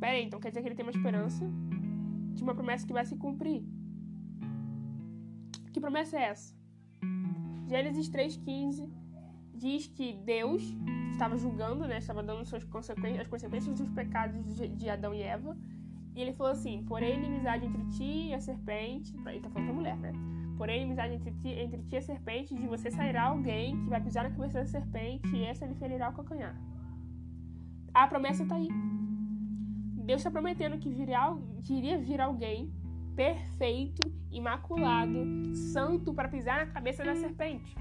Pera 0.00 0.12
aí, 0.12 0.24
então 0.24 0.40
quer 0.40 0.48
dizer 0.48 0.62
que 0.62 0.68
ele 0.68 0.74
tem 0.74 0.84
uma 0.84 0.92
esperança 0.92 1.44
de 2.34 2.42
uma 2.42 2.54
promessa 2.54 2.86
que 2.86 2.92
vai 2.92 3.04
se 3.04 3.16
cumprir. 3.16 3.62
Que 5.72 5.80
promessa 5.80 6.16
é 6.18 6.22
essa? 6.24 6.54
Gênesis 7.66 8.08
3,15 8.08 8.88
diz 9.54 9.86
que 9.86 10.12
Deus 10.24 10.62
estava 11.12 11.36
julgando, 11.36 11.86
né? 11.86 11.98
Estava 11.98 12.22
dando 12.22 12.44
suas 12.44 12.62
consequências, 12.64 13.22
as 13.22 13.26
consequências 13.26 13.78
dos 13.78 13.88
pecados 13.90 14.56
de 14.56 14.88
Adão 14.88 15.14
e 15.14 15.22
Eva. 15.22 15.56
E 16.16 16.22
ele 16.22 16.32
falou 16.32 16.52
assim: 16.52 16.82
Porém, 16.84 17.18
inimizade 17.18 17.66
entre 17.66 17.84
ti 17.90 18.28
e 18.28 18.34
a 18.34 18.40
serpente. 18.40 19.14
Ele 19.26 19.40
tá 19.40 19.50
falando 19.50 19.66
pra 19.68 19.76
mulher, 19.76 19.96
né? 19.98 20.12
Porém, 20.56 20.80
inimizade 20.80 21.14
entre 21.14 21.30
ti, 21.32 21.48
entre 21.48 21.82
ti 21.82 21.94
e 21.94 21.98
a 21.98 22.02
serpente, 22.02 22.54
de 22.54 22.66
você 22.66 22.90
sairá 22.90 23.24
alguém 23.24 23.78
que 23.82 23.90
vai 23.90 24.00
pisar 24.00 24.24
na 24.24 24.30
cabeça 24.30 24.60
da 24.60 24.64
serpente 24.64 25.36
e 25.36 25.44
essa 25.44 25.66
lhe 25.66 25.74
ferirá 25.74 26.08
o 26.08 26.14
calcanhar. 26.14 26.58
A 27.92 28.08
promessa 28.08 28.46
tá 28.46 28.56
aí. 28.56 28.68
Deus 30.06 30.20
está 30.20 30.30
prometendo 30.30 30.78
que, 30.78 30.88
viria, 30.88 31.36
que 31.62 31.74
iria 31.74 31.98
vir 31.98 32.20
alguém 32.20 32.72
perfeito, 33.14 34.10
imaculado, 34.30 35.18
santo 35.54 36.14
para 36.14 36.28
pisar 36.28 36.64
na 36.64 36.72
cabeça 36.72 37.04
da 37.04 37.14
serpente. 37.14 37.76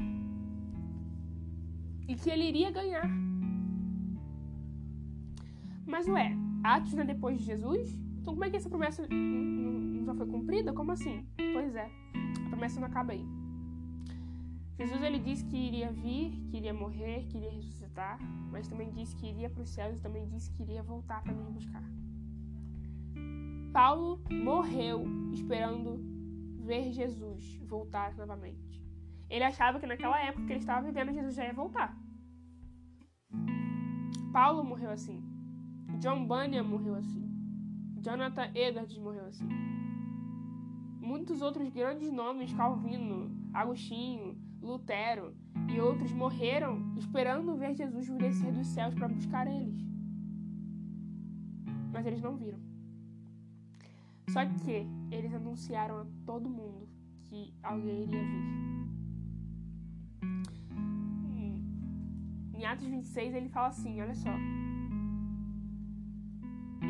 E 2.08 2.16
que 2.16 2.30
ele 2.30 2.50
iria 2.50 2.72
ganhar. 2.72 3.10
Mas 5.86 6.08
ué, 6.08 6.36
Atos 6.64 6.94
não 6.94 7.04
é 7.04 7.06
depois 7.06 7.38
de 7.38 7.46
Jesus? 7.46 8.05
Então 8.26 8.34
como 8.34 8.44
é 8.44 8.50
que 8.50 8.58
essa 8.58 8.68
promessa 8.68 9.08
não 9.08 10.04
já 10.04 10.16
foi 10.16 10.26
cumprida? 10.26 10.74
Como 10.74 10.92
assim? 10.92 11.24
Pois 11.54 11.76
é, 11.76 11.88
a 12.44 12.50
promessa 12.50 12.80
não 12.80 12.88
acaba 12.88 13.14
aí. 13.14 13.24
Jesus 14.80 15.00
ele 15.04 15.20
disse 15.20 15.46
que 15.46 15.56
iria 15.56 15.92
vir, 15.92 16.32
que 16.50 16.58
iria 16.58 16.74
morrer, 16.74 17.28
que 17.28 17.38
iria 17.38 17.52
ressuscitar, 17.52 18.18
mas 18.52 18.68
também 18.68 18.90
disse 18.90 19.16
que 19.16 19.28
iria 19.28 19.48
para 19.48 19.62
os 19.62 19.70
céus 19.70 20.00
e 20.00 20.02
também 20.02 20.28
disse 20.28 20.50
que 20.50 20.64
iria 20.64 20.82
voltar 20.82 21.22
para 21.22 21.34
nos 21.34 21.52
buscar. 21.52 21.84
Paulo 23.72 24.20
morreu 24.32 25.06
esperando 25.32 26.00
ver 26.66 26.92
Jesus 26.94 27.58
voltar 27.68 28.16
novamente. 28.16 28.84
Ele 29.30 29.44
achava 29.44 29.80
que 29.80 29.86
naquela 29.86 30.20
época 30.20 30.48
que 30.48 30.52
ele 30.52 30.62
estava 30.62 30.84
vivendo, 30.84 31.14
Jesus 31.14 31.36
já 31.36 31.46
ia 31.46 31.54
voltar. 31.54 31.96
Paulo 34.34 34.64
morreu 34.64 34.90
assim. 34.90 35.24
John 36.00 36.26
Bunyan 36.26 36.64
morreu 36.64 36.96
assim. 36.96 37.35
Jonathan 38.06 38.52
Edwards 38.54 38.96
morreu 39.00 39.26
assim. 39.26 39.50
Muitos 41.02 41.42
outros 41.42 41.68
grandes 41.70 42.12
nomes, 42.12 42.54
Calvino, 42.54 43.32
Agostinho, 43.52 44.38
Lutero 44.62 45.34
e 45.74 45.80
outros 45.80 46.12
morreram 46.12 46.94
esperando 46.96 47.56
ver 47.56 47.74
Jesus 47.74 48.08
descer 48.12 48.52
dos 48.54 48.68
céus 48.68 48.94
para 48.94 49.08
buscar 49.08 49.48
eles. 49.48 49.84
Mas 51.92 52.06
eles 52.06 52.22
não 52.22 52.38
viram. 52.38 52.60
Só 54.30 54.46
que 54.46 54.86
eles 55.10 55.34
anunciaram 55.34 56.02
a 56.02 56.06
todo 56.28 56.48
mundo 56.48 56.88
que 57.24 57.56
alguém 57.64 58.04
iria 58.04 58.22
vir. 58.22 58.66
Em 62.54 62.66
Atos 62.66 62.86
26 62.86 63.34
ele 63.34 63.50
fala 63.50 63.70
assim: 63.70 64.00
olha 64.00 64.14
só. 64.14 64.30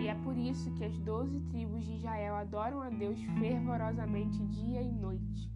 E 0.05 0.07
é 0.07 0.15
por 0.15 0.37
isso 0.37 0.71
que 0.75 0.83
as 0.85 0.97
doze 0.99 1.39
tribos 1.49 1.83
de 1.83 1.95
Israel 1.95 2.35
adoram 2.35 2.81
a 2.81 2.89
Deus 2.89 3.19
fervorosamente 3.39 4.37
dia 4.45 4.81
e 4.81 4.91
noite. 4.91 5.51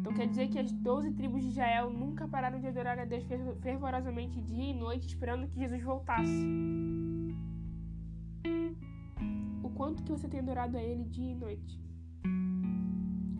Então 0.00 0.14
quer 0.14 0.28
dizer 0.28 0.48
que 0.48 0.58
as 0.58 0.72
doze 0.72 1.12
tribos 1.12 1.42
de 1.42 1.48
Israel 1.48 1.90
nunca 1.90 2.26
pararam 2.26 2.60
de 2.60 2.68
adorar 2.68 2.98
a 2.98 3.04
Deus 3.04 3.24
fervorosamente 3.60 4.40
dia 4.40 4.70
e 4.70 4.74
noite, 4.74 5.08
esperando 5.08 5.48
que 5.48 5.58
Jesus 5.58 5.82
voltasse 5.82 6.46
quanto 9.80 10.02
que 10.02 10.12
você 10.12 10.28
tem 10.28 10.40
adorado 10.40 10.76
a 10.76 10.82
Ele 10.82 11.04
dia 11.04 11.32
e 11.32 11.34
noite. 11.34 11.80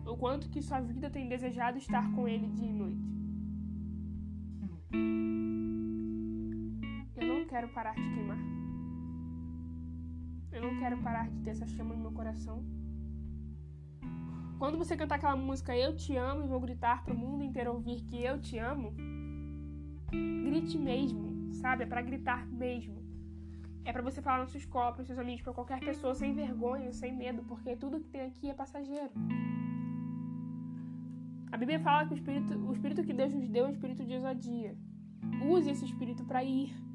O 0.07 0.17
quanto 0.17 0.49
que 0.49 0.59
sua 0.59 0.79
vida 0.79 1.07
tem 1.07 1.29
desejado 1.29 1.77
estar 1.77 2.11
com 2.15 2.27
Ele 2.27 2.47
dia 2.47 2.67
e 2.67 2.73
noite. 2.73 3.11
Quero 7.51 7.67
parar 7.67 7.93
de 7.95 8.09
queimar. 8.13 8.37
Eu 10.53 10.61
não 10.61 10.79
quero 10.79 10.97
parar 11.03 11.29
de 11.29 11.37
ter 11.41 11.49
essa 11.49 11.67
chama 11.67 11.93
no 11.93 11.99
meu 12.03 12.11
coração. 12.13 12.63
Quando 14.57 14.77
você 14.77 14.95
cantar 14.95 15.15
aquela 15.15 15.35
música 15.35 15.75
Eu 15.75 15.93
Te 15.93 16.15
Amo 16.15 16.45
e 16.45 16.47
vou 16.47 16.61
gritar 16.61 17.03
para 17.03 17.13
o 17.13 17.17
mundo 17.17 17.43
inteiro 17.43 17.73
ouvir 17.73 18.03
que 18.03 18.23
eu 18.23 18.39
te 18.39 18.57
amo, 18.57 18.93
grite 20.45 20.77
mesmo, 20.77 21.53
sabe? 21.55 21.83
É 21.83 21.85
para 21.85 22.01
gritar 22.01 22.47
mesmo. 22.47 23.03
É 23.83 23.91
para 23.91 24.01
você 24.01 24.21
falar 24.21 24.45
sua 24.45 24.57
escola, 24.57 24.93
para 24.93 25.03
seus 25.03 25.19
amigos, 25.19 25.41
para 25.41 25.53
qualquer 25.53 25.81
pessoa 25.81 26.15
sem 26.15 26.33
vergonha, 26.33 26.93
sem 26.93 27.13
medo, 27.13 27.43
porque 27.43 27.75
tudo 27.75 27.99
que 27.99 28.07
tem 28.07 28.21
aqui 28.21 28.49
é 28.49 28.53
passageiro. 28.53 29.11
A 31.51 31.57
Bíblia 31.57 31.81
fala 31.81 32.07
que 32.07 32.13
o 32.13 32.15
espírito, 32.15 32.57
o 32.57 32.71
espírito 32.71 33.03
que 33.03 33.13
Deus 33.13 33.33
nos 33.33 33.49
deu 33.49 33.65
é 33.65 33.67
um 33.67 33.71
espírito 33.71 34.05
de 34.05 34.13
ousadia. 34.13 34.77
Use 35.49 35.69
esse 35.69 35.83
espírito 35.83 36.23
para 36.23 36.41
ir. 36.45 36.90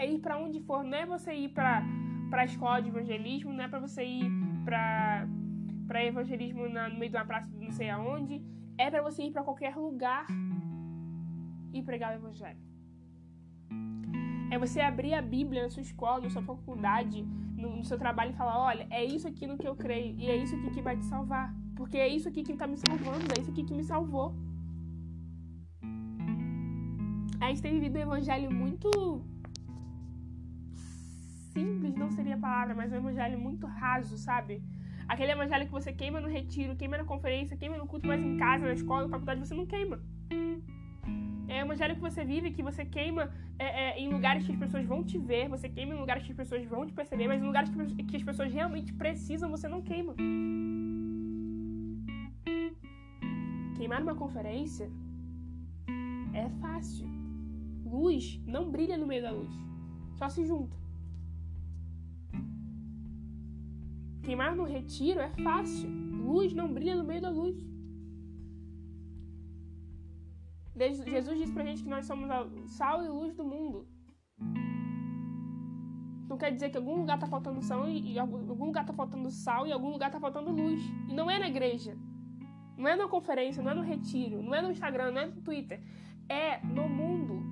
É 0.00 0.10
ir 0.10 0.18
para 0.18 0.38
onde 0.38 0.60
for. 0.60 0.82
Não 0.82 0.96
é 0.96 1.06
você 1.06 1.32
ir 1.34 1.50
para 1.50 1.82
para 2.30 2.44
escola 2.44 2.80
de 2.80 2.88
evangelismo, 2.88 3.52
não 3.52 3.64
é 3.64 3.68
para 3.68 3.80
você 3.80 4.04
ir 4.04 4.30
para 4.64 5.28
para 5.86 6.04
evangelismo 6.04 6.68
na, 6.68 6.88
no 6.88 6.98
meio 6.98 7.10
de 7.10 7.16
uma 7.16 7.24
praça, 7.24 7.50
não 7.52 7.72
sei 7.72 7.90
aonde. 7.90 8.42
É 8.78 8.88
para 8.88 9.02
você 9.02 9.24
ir 9.24 9.32
para 9.32 9.42
qualquer 9.42 9.76
lugar 9.76 10.26
e 11.72 11.82
pregar 11.82 12.12
o 12.12 12.14
evangelho. 12.20 12.60
É 14.52 14.58
você 14.58 14.80
abrir 14.80 15.14
a 15.14 15.22
Bíblia 15.22 15.64
na 15.64 15.70
sua 15.70 15.82
escola, 15.82 16.22
na 16.22 16.30
sua 16.30 16.42
faculdade, 16.42 17.22
no, 17.56 17.76
no 17.76 17.84
seu 17.84 17.98
trabalho 17.98 18.30
e 18.30 18.34
falar: 18.34 18.58
olha, 18.58 18.86
é 18.90 19.04
isso 19.04 19.26
aqui 19.28 19.46
no 19.46 19.58
que 19.58 19.68
eu 19.68 19.76
creio 19.76 20.18
e 20.18 20.30
é 20.30 20.36
isso 20.36 20.54
aqui 20.56 20.70
que 20.70 20.80
vai 20.80 20.96
te 20.96 21.04
salvar. 21.04 21.54
Porque 21.76 21.98
é 21.98 22.08
isso 22.08 22.28
aqui 22.28 22.42
que 22.42 22.52
está 22.52 22.66
me 22.66 22.76
salvando, 22.76 23.26
é 23.36 23.40
isso 23.40 23.50
aqui 23.50 23.64
que 23.64 23.74
me 23.74 23.84
salvou. 23.84 24.34
A 27.40 27.48
gente 27.48 27.62
tem 27.62 27.72
vivido 27.72 27.96
um 27.96 28.02
evangelho 28.02 28.50
muito 28.52 29.24
simples, 31.52 31.94
não 31.94 32.10
seria 32.10 32.34
a 32.34 32.38
palavra, 32.38 32.74
mas 32.74 32.92
um 32.92 32.96
evangelho 32.96 33.38
muito 33.38 33.66
raso, 33.66 34.16
sabe? 34.16 34.62
Aquele 35.08 35.32
evangelho 35.32 35.66
que 35.66 35.72
você 35.72 35.92
queima 35.92 36.20
no 36.20 36.28
retiro, 36.28 36.76
queima 36.76 36.96
na 36.96 37.04
conferência, 37.04 37.56
queima 37.56 37.76
no 37.76 37.86
culto, 37.86 38.06
mas 38.06 38.22
em 38.22 38.36
casa, 38.36 38.66
na 38.66 38.72
escola, 38.72 39.02
na 39.02 39.08
faculdade, 39.08 39.40
você 39.40 39.54
não 39.54 39.66
queima. 39.66 40.00
É 41.48 41.62
o 41.62 41.66
evangelho 41.66 41.96
que 41.96 42.00
você 42.00 42.24
vive, 42.24 42.52
que 42.52 42.62
você 42.62 42.84
queima 42.84 43.28
é, 43.58 43.66
é, 43.82 44.00
em 44.00 44.08
lugares 44.08 44.46
que 44.46 44.52
as 44.52 44.58
pessoas 44.58 44.86
vão 44.86 45.02
te 45.02 45.18
ver, 45.18 45.48
você 45.48 45.68
queima 45.68 45.94
em 45.94 45.98
lugares 45.98 46.22
que 46.24 46.30
as 46.30 46.36
pessoas 46.36 46.64
vão 46.64 46.86
te 46.86 46.92
perceber, 46.92 47.26
mas 47.26 47.42
em 47.42 47.46
lugares 47.46 47.68
que, 47.68 48.04
que 48.04 48.16
as 48.16 48.22
pessoas 48.22 48.52
realmente 48.52 48.92
precisam, 48.92 49.50
você 49.50 49.66
não 49.66 49.82
queima. 49.82 50.14
Queimar 53.76 54.00
uma 54.02 54.14
conferência 54.14 54.88
é 56.32 56.48
fácil. 56.60 57.08
Luz 57.84 58.40
não 58.46 58.70
brilha 58.70 58.96
no 58.96 59.06
meio 59.06 59.22
da 59.22 59.32
luz, 59.32 59.52
só 60.14 60.28
se 60.28 60.46
junta. 60.46 60.79
Queimar 64.22 64.54
no 64.54 64.64
retiro 64.64 65.20
é 65.20 65.30
fácil. 65.42 65.88
Luz 65.88 66.52
não 66.52 66.72
brilha 66.72 66.94
no 66.94 67.04
meio 67.04 67.20
da 67.20 67.30
luz. 67.30 67.56
Jesus 70.76 71.38
disse 71.38 71.52
pra 71.52 71.64
gente 71.64 71.82
que 71.82 71.88
nós 71.88 72.06
somos 72.06 72.30
a 72.30 72.46
sal 72.66 73.04
e 73.04 73.08
luz 73.08 73.34
do 73.34 73.44
mundo. 73.44 73.86
Não 76.28 76.38
quer 76.38 76.52
dizer 76.52 76.70
que 76.70 76.76
algum 76.76 76.96
lugar 76.96 77.18
tá 77.18 77.26
faltando 77.26 77.60
sal 77.60 77.88
e, 77.88 78.12
e 78.12 78.18
algum 78.18 78.64
lugar 78.64 78.86
tá 78.86 78.92
faltando 78.92 79.30
sal 79.30 79.66
e 79.66 79.72
algum 79.72 79.90
lugar 79.90 80.10
tá 80.10 80.20
faltando 80.20 80.52
luz. 80.52 80.80
E 81.08 81.12
não 81.12 81.30
é 81.30 81.38
na 81.38 81.48
igreja. 81.48 81.98
Não 82.78 82.88
é 82.88 82.96
na 82.96 83.08
conferência, 83.08 83.62
não 83.62 83.72
é 83.72 83.74
no 83.74 83.82
retiro, 83.82 84.42
não 84.42 84.54
é 84.54 84.62
no 84.62 84.70
Instagram, 84.70 85.10
não 85.10 85.20
é 85.20 85.26
no 85.26 85.42
Twitter. 85.42 85.82
É 86.28 86.64
no 86.64 86.88
mundo. 86.88 87.42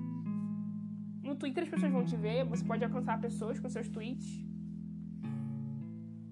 No 1.21 1.35
Twitter 1.35 1.63
as 1.63 1.69
pessoas 1.69 1.91
vão 1.91 2.03
te 2.03 2.15
ver, 2.15 2.45
você 2.45 2.63
pode 2.63 2.83
alcançar 2.83 3.19
pessoas 3.21 3.59
com 3.59 3.69
seus 3.69 3.87
tweets. 3.89 4.48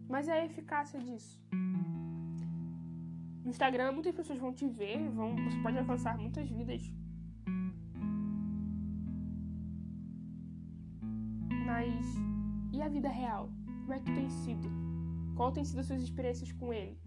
Mas 0.09 0.27
é 0.27 0.33
a 0.33 0.45
eficácia 0.45 0.99
disso. 0.99 1.41
No 3.43 3.49
Instagram 3.49 3.91
muitas 3.93 4.13
pessoas 4.13 4.39
vão 4.39 4.53
te 4.53 4.67
ver, 4.67 5.09
vão, 5.09 5.35
você 5.35 5.57
pode 5.61 5.77
alcançar 5.77 6.17
muitas 6.17 6.49
vidas. 6.49 6.81
Mas 11.65 12.05
e 12.73 12.81
a 12.81 12.87
vida 12.87 13.09
real? 13.09 13.49
Como 13.81 13.93
é 13.93 13.99
que 13.99 14.13
tem 14.13 14.29
sido? 14.29 14.69
Qual 15.35 15.51
tem 15.51 15.63
sido 15.63 15.79
as 15.79 15.87
suas 15.87 16.01
experiências 16.01 16.51
com 16.51 16.73
ele? 16.73 16.97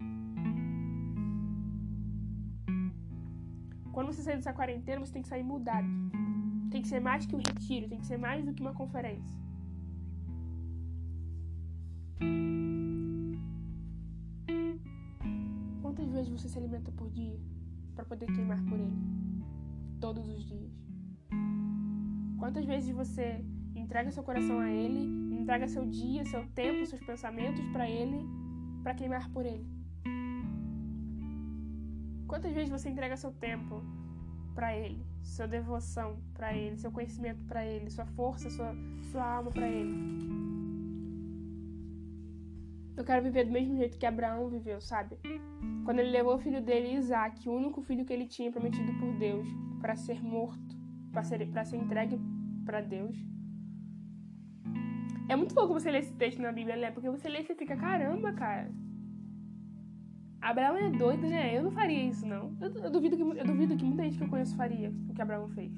Quando 3.91 4.07
você 4.07 4.23
sair 4.23 4.37
dessa 4.37 4.53
quarentena, 4.53 5.05
você 5.05 5.13
tem 5.13 5.21
que 5.21 5.27
sair 5.27 5.43
mudado. 5.43 5.87
Tem 6.71 6.81
que 6.81 6.87
ser 6.87 7.01
mais 7.01 7.25
que 7.25 7.35
um 7.35 7.39
retiro, 7.39 7.89
tem 7.89 7.99
que 7.99 8.05
ser 8.05 8.17
mais 8.17 8.43
do 8.45 8.53
que 8.53 8.61
uma 8.61 8.73
conferência. 8.73 9.37
Para 17.95 18.05
poder 18.05 18.27
queimar 18.27 18.63
por 18.65 18.79
ele? 18.79 18.97
Todos 19.99 20.27
os 20.27 20.43
dias. 20.45 20.71
Quantas 22.37 22.65
vezes 22.65 22.93
você 22.93 23.45
entrega 23.75 24.11
seu 24.11 24.23
coração 24.23 24.59
a 24.59 24.69
ele, 24.69 25.35
entrega 25.35 25.67
seu 25.67 25.85
dia, 25.85 26.25
seu 26.25 26.45
tempo, 26.49 26.85
seus 26.85 27.01
pensamentos 27.03 27.63
para 27.67 27.89
ele, 27.89 28.25
para 28.83 28.93
queimar 28.93 29.29
por 29.29 29.45
ele? 29.45 29.81
Quantas 32.31 32.53
vezes 32.53 32.69
você 32.69 32.89
entrega 32.89 33.17
seu 33.17 33.33
tempo 33.33 33.83
para 34.55 34.73
Ele, 34.73 35.05
sua 35.21 35.45
devoção 35.45 36.17
para 36.33 36.55
Ele, 36.55 36.77
seu 36.77 36.89
conhecimento 36.89 37.43
para 37.43 37.65
Ele, 37.65 37.89
sua 37.89 38.05
força, 38.05 38.49
sua, 38.49 38.73
sua 39.11 39.25
alma 39.25 39.51
para 39.51 39.67
Ele? 39.67 40.60
Eu 43.01 43.05
quero 43.05 43.23
viver 43.23 43.45
do 43.45 43.51
mesmo 43.51 43.75
jeito 43.75 43.97
que 43.97 44.05
Abraão 44.05 44.47
viveu, 44.47 44.79
sabe? 44.79 45.17
Quando 45.83 45.97
ele 45.97 46.11
levou 46.11 46.35
o 46.35 46.37
filho 46.37 46.61
dele, 46.61 46.93
Isaac, 46.93 47.49
o 47.49 47.51
único 47.51 47.81
filho 47.81 48.05
que 48.05 48.13
ele 48.13 48.27
tinha 48.27 48.51
prometido 48.51 48.93
por 48.99 49.11
Deus, 49.17 49.47
para 49.81 49.95
ser 49.95 50.23
morto, 50.23 50.77
para 51.11 51.23
ser, 51.23 51.47
pra 51.47 51.65
ser 51.65 51.77
entregue 51.77 52.21
para 52.63 52.79
Deus. 52.79 53.17
É 55.27 55.35
muito 55.35 55.55
pouco 55.55 55.73
você 55.73 55.89
ler 55.89 56.01
esse 56.01 56.13
texto 56.13 56.39
na 56.43 56.51
Bíblia, 56.51 56.75
né? 56.75 56.91
Porque 56.91 57.09
você 57.09 57.27
lê 57.27 57.39
e 57.39 57.43
você 57.43 57.55
fica, 57.55 57.75
caramba, 57.75 58.33
cara 58.33 58.71
Abraão 60.39 60.77
é 60.77 60.91
doido, 60.91 61.25
né? 61.27 61.57
Eu 61.57 61.63
não 61.63 61.71
faria 61.71 62.03
isso, 62.03 62.23
não. 62.23 62.55
Eu, 62.61 62.69
eu, 62.83 62.91
duvido 62.91 63.17
que, 63.17 63.23
eu 63.23 63.45
duvido 63.45 63.77
que 63.77 63.83
muita 63.83 64.03
gente 64.03 64.19
que 64.19 64.23
eu 64.23 64.29
conheço 64.29 64.55
faria 64.55 64.93
o 65.09 65.13
que 65.15 65.21
Abraão 65.23 65.49
fez. 65.49 65.73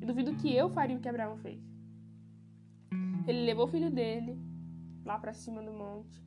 Eu 0.00 0.06
duvido 0.06 0.34
que 0.36 0.56
eu 0.56 0.70
faria 0.70 0.96
o 0.96 1.00
que 1.00 1.08
Abraão 1.08 1.36
fez. 1.36 1.62
Ele 3.26 3.44
levou 3.44 3.66
o 3.66 3.70
filho 3.70 3.90
dele 3.90 4.38
lá 5.04 5.18
para 5.18 5.32
cima 5.32 5.62
do 5.62 5.72
monte, 5.72 6.22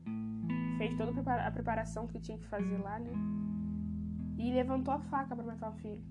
fez 0.77 0.95
toda 0.95 1.11
a 1.47 1.51
preparação 1.51 2.07
que 2.07 2.19
tinha 2.19 2.37
que 2.37 2.47
fazer 2.47 2.77
lá, 2.77 2.99
né? 2.99 3.11
E 4.37 4.51
levantou 4.51 4.93
a 4.93 4.99
faca 4.99 5.35
para 5.35 5.45
matar 5.45 5.69
o 5.69 5.73
filho. 5.73 6.03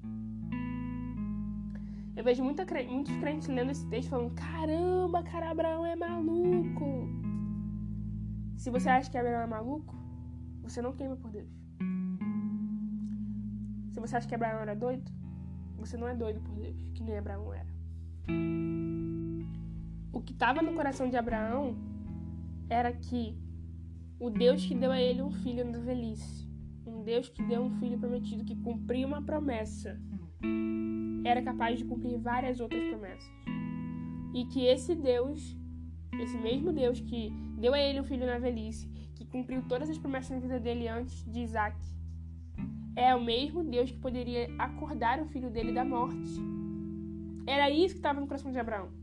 Eu 2.14 2.22
vejo 2.22 2.44
muita, 2.44 2.64
muitos 2.88 3.16
crentes 3.16 3.48
lendo 3.48 3.70
esse 3.70 3.86
texto 3.88 4.10
falando: 4.10 4.34
caramba, 4.34 5.22
cara, 5.22 5.50
Abraão 5.50 5.84
é 5.84 5.96
maluco. 5.96 7.08
Se 8.56 8.70
você 8.70 8.88
acha 8.88 9.10
que 9.10 9.18
Abraão 9.18 9.42
é 9.42 9.46
maluco, 9.46 9.94
você 10.62 10.80
não 10.80 10.92
queima 10.92 11.16
por 11.16 11.30
Deus. 11.30 11.50
Se 13.90 14.00
você 14.00 14.16
acha 14.16 14.28
que 14.28 14.34
Abraão 14.34 14.60
era 14.60 14.76
doido, 14.76 15.10
você 15.76 15.96
não 15.96 16.06
é 16.06 16.14
doido 16.14 16.40
por 16.40 16.54
Deus, 16.54 16.76
que 16.94 17.02
nem 17.02 17.18
Abraão 17.18 17.52
era. 17.52 17.66
O 20.12 20.20
que 20.20 20.32
estava 20.32 20.62
no 20.62 20.74
coração 20.74 21.08
de 21.08 21.16
Abraão 21.16 21.76
era 22.72 22.92
que 22.92 23.36
o 24.18 24.30
Deus 24.30 24.64
que 24.64 24.74
deu 24.74 24.90
a 24.90 25.00
ele 25.00 25.20
um 25.20 25.30
filho 25.30 25.64
na 25.64 25.78
velhice, 25.78 26.48
um 26.86 27.02
Deus 27.02 27.28
que 27.28 27.42
deu 27.42 27.60
um 27.60 27.70
filho 27.78 27.98
prometido, 27.98 28.44
que 28.44 28.56
cumpriu 28.56 29.06
uma 29.06 29.22
promessa, 29.22 30.00
era 31.24 31.42
capaz 31.42 31.78
de 31.78 31.84
cumprir 31.84 32.18
várias 32.18 32.60
outras 32.60 32.82
promessas. 32.88 33.30
E 34.34 34.46
que 34.46 34.64
esse 34.64 34.94
Deus, 34.94 35.56
esse 36.20 36.36
mesmo 36.38 36.72
Deus 36.72 36.98
que 36.98 37.30
deu 37.58 37.74
a 37.74 37.78
ele 37.78 38.00
um 38.00 38.04
filho 38.04 38.26
na 38.26 38.38
velhice, 38.38 38.88
que 39.14 39.26
cumpriu 39.26 39.62
todas 39.68 39.90
as 39.90 39.98
promessas 39.98 40.30
na 40.30 40.38
vida 40.38 40.58
dele 40.58 40.88
antes 40.88 41.24
de 41.30 41.40
Isaac. 41.40 41.76
É 42.96 43.14
o 43.14 43.22
mesmo 43.22 43.62
Deus 43.62 43.90
que 43.90 43.98
poderia 43.98 44.48
acordar 44.58 45.20
o 45.20 45.26
filho 45.26 45.50
dele 45.50 45.72
da 45.72 45.84
morte. 45.84 46.40
Era 47.46 47.70
isso 47.70 47.94
que 47.94 47.98
estava 47.98 48.20
no 48.20 48.26
coração 48.26 48.50
de 48.50 48.58
Abraão. 48.58 49.01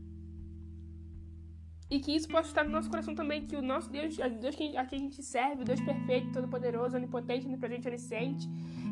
E 1.90 1.98
que 1.98 2.14
isso 2.14 2.28
possa 2.28 2.48
estar 2.48 2.64
no 2.64 2.70
nosso 2.70 2.88
coração 2.88 3.14
também, 3.14 3.44
que 3.44 3.56
o 3.56 3.62
nosso 3.62 3.90
Deus, 3.90 4.16
o 4.16 4.28
Deus 4.38 4.54
a 4.76 4.84
quem 4.84 4.98
a 4.98 5.02
gente 5.02 5.22
serve, 5.22 5.62
o 5.62 5.64
Deus 5.64 5.80
perfeito, 5.80 6.30
todo-poderoso, 6.32 6.96
onipotente, 6.96 7.46
onipresente, 7.46 7.88
onisciente, 7.88 8.48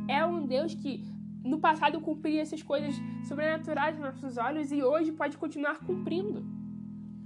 é 0.09 0.25
um 0.25 0.45
Deus 0.45 0.75
que 0.75 1.05
no 1.45 1.61
passado 1.61 2.01
cumpria 2.01 2.43
essas 2.43 2.63
coisas 2.63 2.95
sobrenaturais 3.27 3.97
nos 3.97 4.05
nossos 4.05 4.37
olhos 4.37 4.73
e 4.73 4.83
hoje 4.83 5.13
pode 5.13 5.37
continuar 5.37 5.79
cumprindo. 5.79 6.45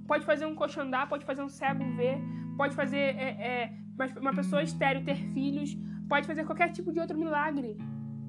Pode 0.06 0.26
fazer 0.26 0.44
um 0.44 0.54
coxo 0.54 0.80
andar, 0.80 1.08
pode 1.08 1.24
fazer 1.24 1.42
um 1.42 1.48
cego 1.48 1.84
ver, 1.96 2.18
pode 2.56 2.74
fazer 2.74 2.98
é, 2.98 3.30
é, 3.40 3.72
uma 4.20 4.34
pessoa 4.34 4.62
estéreo 4.62 5.04
ter 5.04 5.16
filhos, 5.32 5.74
pode 6.08 6.26
fazer 6.26 6.44
qualquer 6.44 6.70
tipo 6.70 6.92
de 6.92 7.00
outro 7.00 7.18
milagre. 7.18 7.78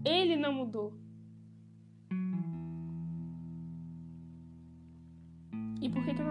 Ele 0.06 0.38
não 0.38 0.54
mudou. 0.54 0.98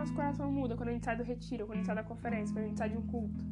Nosso 0.03 0.15
coração 0.15 0.51
muda 0.51 0.77
quando 0.77 0.89
a 0.89 0.93
gente 0.93 1.05
sai 1.05 1.17
do 1.17 1.23
retiro, 1.23 1.65
quando 1.65 1.75
a 1.75 1.77
gente 1.77 1.87
sai 1.87 1.95
da 1.95 2.03
conferência, 2.03 2.53
quando 2.53 2.65
a 2.65 2.69
gente 2.69 2.79
sai 2.79 2.91
de 2.91 2.99
um 2.99 3.07
culto? 3.07 3.45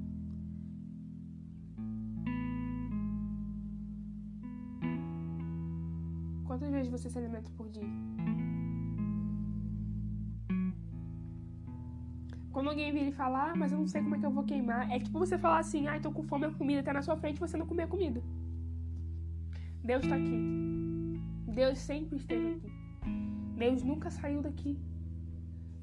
Quantas 6.44 6.70
vezes 6.70 6.90
você 6.90 7.08
se 7.08 7.16
alimenta 7.16 7.52
por 7.56 7.68
dia? 7.70 7.88
Quando 12.50 12.68
alguém 12.70 12.92
vir 12.92 13.06
e 13.06 13.12
falar, 13.12 13.52
ah, 13.52 13.56
mas 13.56 13.70
eu 13.70 13.78
não 13.78 13.86
sei 13.86 14.02
como 14.02 14.16
é 14.16 14.18
que 14.18 14.26
eu 14.26 14.32
vou 14.32 14.42
queimar, 14.42 14.90
é 14.90 14.98
tipo 14.98 15.16
você 15.20 15.38
falar 15.38 15.60
assim, 15.60 15.86
ai, 15.86 15.98
ah, 15.98 16.00
tô 16.00 16.10
com 16.10 16.24
fome, 16.24 16.46
a 16.46 16.50
comida 16.50 16.82
tá 16.82 16.92
na 16.92 17.00
sua 17.00 17.16
frente 17.16 17.36
e 17.36 17.40
você 17.40 17.56
não 17.56 17.64
comer 17.64 17.84
a 17.84 17.86
comida. 17.86 18.20
Deus 19.84 20.04
tá 20.04 20.16
aqui. 20.16 21.20
Deus 21.46 21.78
sempre 21.78 22.16
esteve 22.16 22.54
aqui. 22.54 22.72
Deus 23.56 23.84
nunca 23.84 24.10
saiu 24.10 24.42
daqui. 24.42 24.76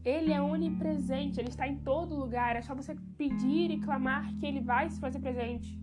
Ele 0.03 0.31
é 0.31 0.41
onipresente, 0.41 1.39
ele 1.39 1.49
está 1.49 1.67
em 1.67 1.77
todo 1.77 2.15
lugar. 2.15 2.55
É 2.55 2.61
só 2.61 2.73
você 2.73 2.95
pedir 3.17 3.71
e 3.71 3.79
clamar 3.79 4.33
que 4.35 4.45
ele 4.45 4.61
vai 4.61 4.89
se 4.89 4.99
fazer 4.99 5.19
presente. 5.19 5.77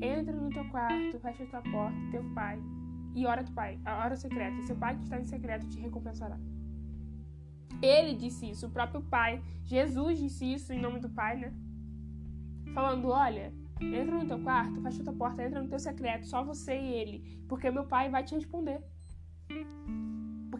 Entra 0.00 0.36
no 0.36 0.50
teu 0.50 0.64
quarto, 0.68 1.18
fecha 1.20 1.44
a 1.44 1.46
tua 1.46 1.62
porta, 1.62 1.96
teu 2.10 2.24
pai, 2.34 2.58
e 3.14 3.26
ora 3.26 3.42
do 3.42 3.52
pai, 3.52 3.78
a 3.84 4.04
hora 4.04 4.16
secreta. 4.16 4.56
E 4.58 4.62
seu 4.62 4.76
pai 4.76 4.96
que 4.96 5.04
está 5.04 5.18
em 5.18 5.24
secreto 5.24 5.68
te 5.68 5.78
recompensará. 5.80 6.38
Ele 7.80 8.14
disse 8.14 8.50
isso, 8.50 8.66
o 8.66 8.70
próprio 8.70 9.02
pai. 9.02 9.42
Jesus 9.62 10.18
disse 10.18 10.52
isso 10.52 10.72
em 10.72 10.80
nome 10.80 11.00
do 11.00 11.10
pai, 11.10 11.36
né? 11.36 11.52
Falando: 12.72 13.08
olha, 13.08 13.52
entra 13.80 14.18
no 14.18 14.26
teu 14.26 14.40
quarto, 14.40 14.80
fecha 14.80 15.02
a 15.02 15.04
tua 15.04 15.14
porta, 15.14 15.42
entra 15.42 15.62
no 15.62 15.68
teu 15.68 15.78
secreto, 15.78 16.26
só 16.26 16.42
você 16.44 16.78
e 16.78 16.92
ele, 16.92 17.44
porque 17.48 17.70
meu 17.70 17.84
pai 17.84 18.10
vai 18.10 18.24
te 18.24 18.34
responder. 18.34 18.82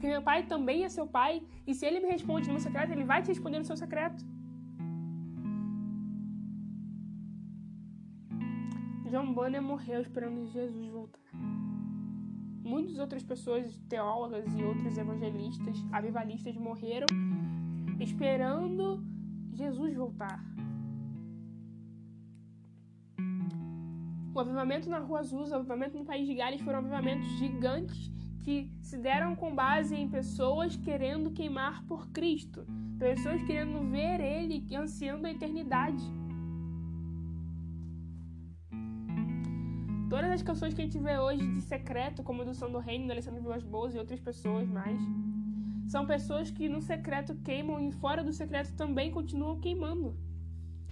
Porque 0.04 0.12
meu 0.12 0.22
pai 0.22 0.42
também 0.42 0.84
é 0.84 0.88
seu 0.90 1.06
pai, 1.06 1.42
e 1.66 1.72
se 1.72 1.86
ele 1.86 1.98
me 1.98 2.08
responde 2.08 2.46
no 2.48 2.52
meu 2.52 2.60
secreto, 2.60 2.92
ele 2.92 3.04
vai 3.04 3.22
te 3.22 3.28
responder 3.28 3.58
no 3.58 3.64
seu 3.64 3.74
secreto. 3.74 4.22
John 9.10 9.32
Bonner 9.32 9.62
morreu 9.62 10.02
esperando 10.02 10.46
Jesus 10.48 10.88
voltar. 10.88 11.18
Muitas 12.62 12.98
outras 12.98 13.22
pessoas, 13.22 13.78
teólogas 13.88 14.44
e 14.54 14.62
outros 14.62 14.98
evangelistas, 14.98 15.82
avivalistas, 15.90 16.54
morreram 16.54 17.06
esperando 17.98 19.02
Jesus 19.54 19.94
voltar. 19.96 20.38
O 24.34 24.38
avivamento 24.38 24.90
na 24.90 24.98
Rua 24.98 25.20
Azul, 25.20 25.48
o 25.48 25.54
avivamento 25.54 25.96
no 25.96 26.04
País 26.04 26.26
de 26.26 26.34
Gales 26.34 26.60
foram 26.60 26.80
avivamentos 26.80 27.26
gigantes 27.38 28.12
que 28.44 28.70
se 28.82 28.98
deram 28.98 29.34
com 29.34 29.54
base 29.54 29.96
em 29.96 30.06
pessoas 30.06 30.76
querendo 30.76 31.30
queimar 31.30 31.82
por 31.84 32.10
Cristo, 32.10 32.66
pessoas 32.98 33.42
querendo 33.44 33.90
ver 33.90 34.20
Ele 34.20 34.66
ansiando 34.76 35.26
a 35.26 35.30
eternidade. 35.30 36.04
Todas 40.10 40.30
as 40.30 40.42
canções 40.42 40.74
que 40.74 40.82
a 40.82 40.84
gente 40.84 40.98
vê 40.98 41.18
hoje 41.18 41.44
de 41.54 41.62
secreto, 41.62 42.22
como 42.22 42.42
a 42.42 42.44
do 42.44 42.54
Som 42.54 42.70
do 42.70 42.78
Reino, 42.78 43.06
da 43.06 43.14
Alessandro 43.14 43.40
Vilas 43.40 43.64
Boas 43.64 43.94
e 43.94 43.98
outras 43.98 44.20
pessoas 44.20 44.68
mais, 44.68 45.00
são 45.88 46.04
pessoas 46.06 46.50
que 46.50 46.68
no 46.68 46.82
secreto 46.82 47.34
queimam 47.36 47.80
e 47.88 47.92
fora 47.92 48.22
do 48.22 48.32
secreto 48.32 48.74
também 48.74 49.10
continuam 49.10 49.58
queimando. 49.58 50.14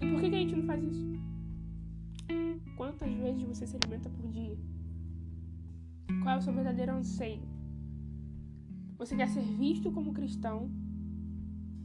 E 0.01 0.09
por 0.09 0.19
que, 0.19 0.29
que 0.29 0.35
a 0.35 0.39
gente 0.39 0.55
não 0.55 0.65
faz 0.65 0.83
isso? 0.83 1.21
Quantas 2.75 3.13
vezes 3.13 3.43
você 3.43 3.67
se 3.67 3.77
alimenta 3.77 4.09
por 4.09 4.27
dia? 4.27 4.57
Qual 6.21 6.35
é 6.35 6.37
o 6.37 6.41
seu 6.41 6.53
verdadeiro 6.53 6.93
anseio? 6.93 7.41
Você 8.97 9.15
quer 9.15 9.27
ser 9.29 9.41
visto 9.41 9.91
como 9.91 10.13
cristão? 10.13 10.69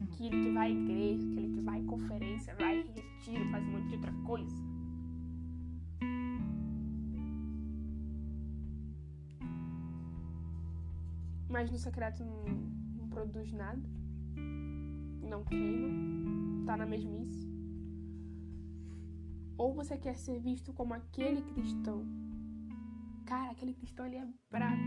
Aquele 0.01 0.45
que 0.45 0.53
vai 0.53 0.69
à 0.69 0.71
igreja, 0.71 1.27
aquele 1.27 1.55
que 1.55 1.61
vai 1.61 1.79
em 1.81 1.87
conferência, 1.87 2.55
vai 2.57 2.81
em 2.81 2.87
retiro, 2.87 3.51
faz 3.51 3.65
um 3.65 3.71
monte 3.73 3.89
de 3.89 3.95
outra 3.97 4.13
coisa. 4.25 4.57
Mas 11.49 11.71
no 11.71 11.79
secreto 11.79 12.25
não, 12.25 12.45
não 12.97 13.09
produz 13.09 13.53
nada. 13.53 13.83
Não 15.23 15.45
queima. 15.45 15.89
Tá 16.67 16.77
na 16.77 16.87
mesmice. 16.87 17.49
Ou 19.57 19.75
você 19.75 19.97
quer 19.97 20.17
ser 20.17 20.39
visto 20.39 20.73
como 20.73 20.95
aquele 20.95 21.43
cristão 21.43 22.05
Cara, 23.29 23.51
aquele 23.51 23.75
cristão 23.75 24.07
ele 24.07 24.17
é 24.17 24.27
brabo. 24.51 24.81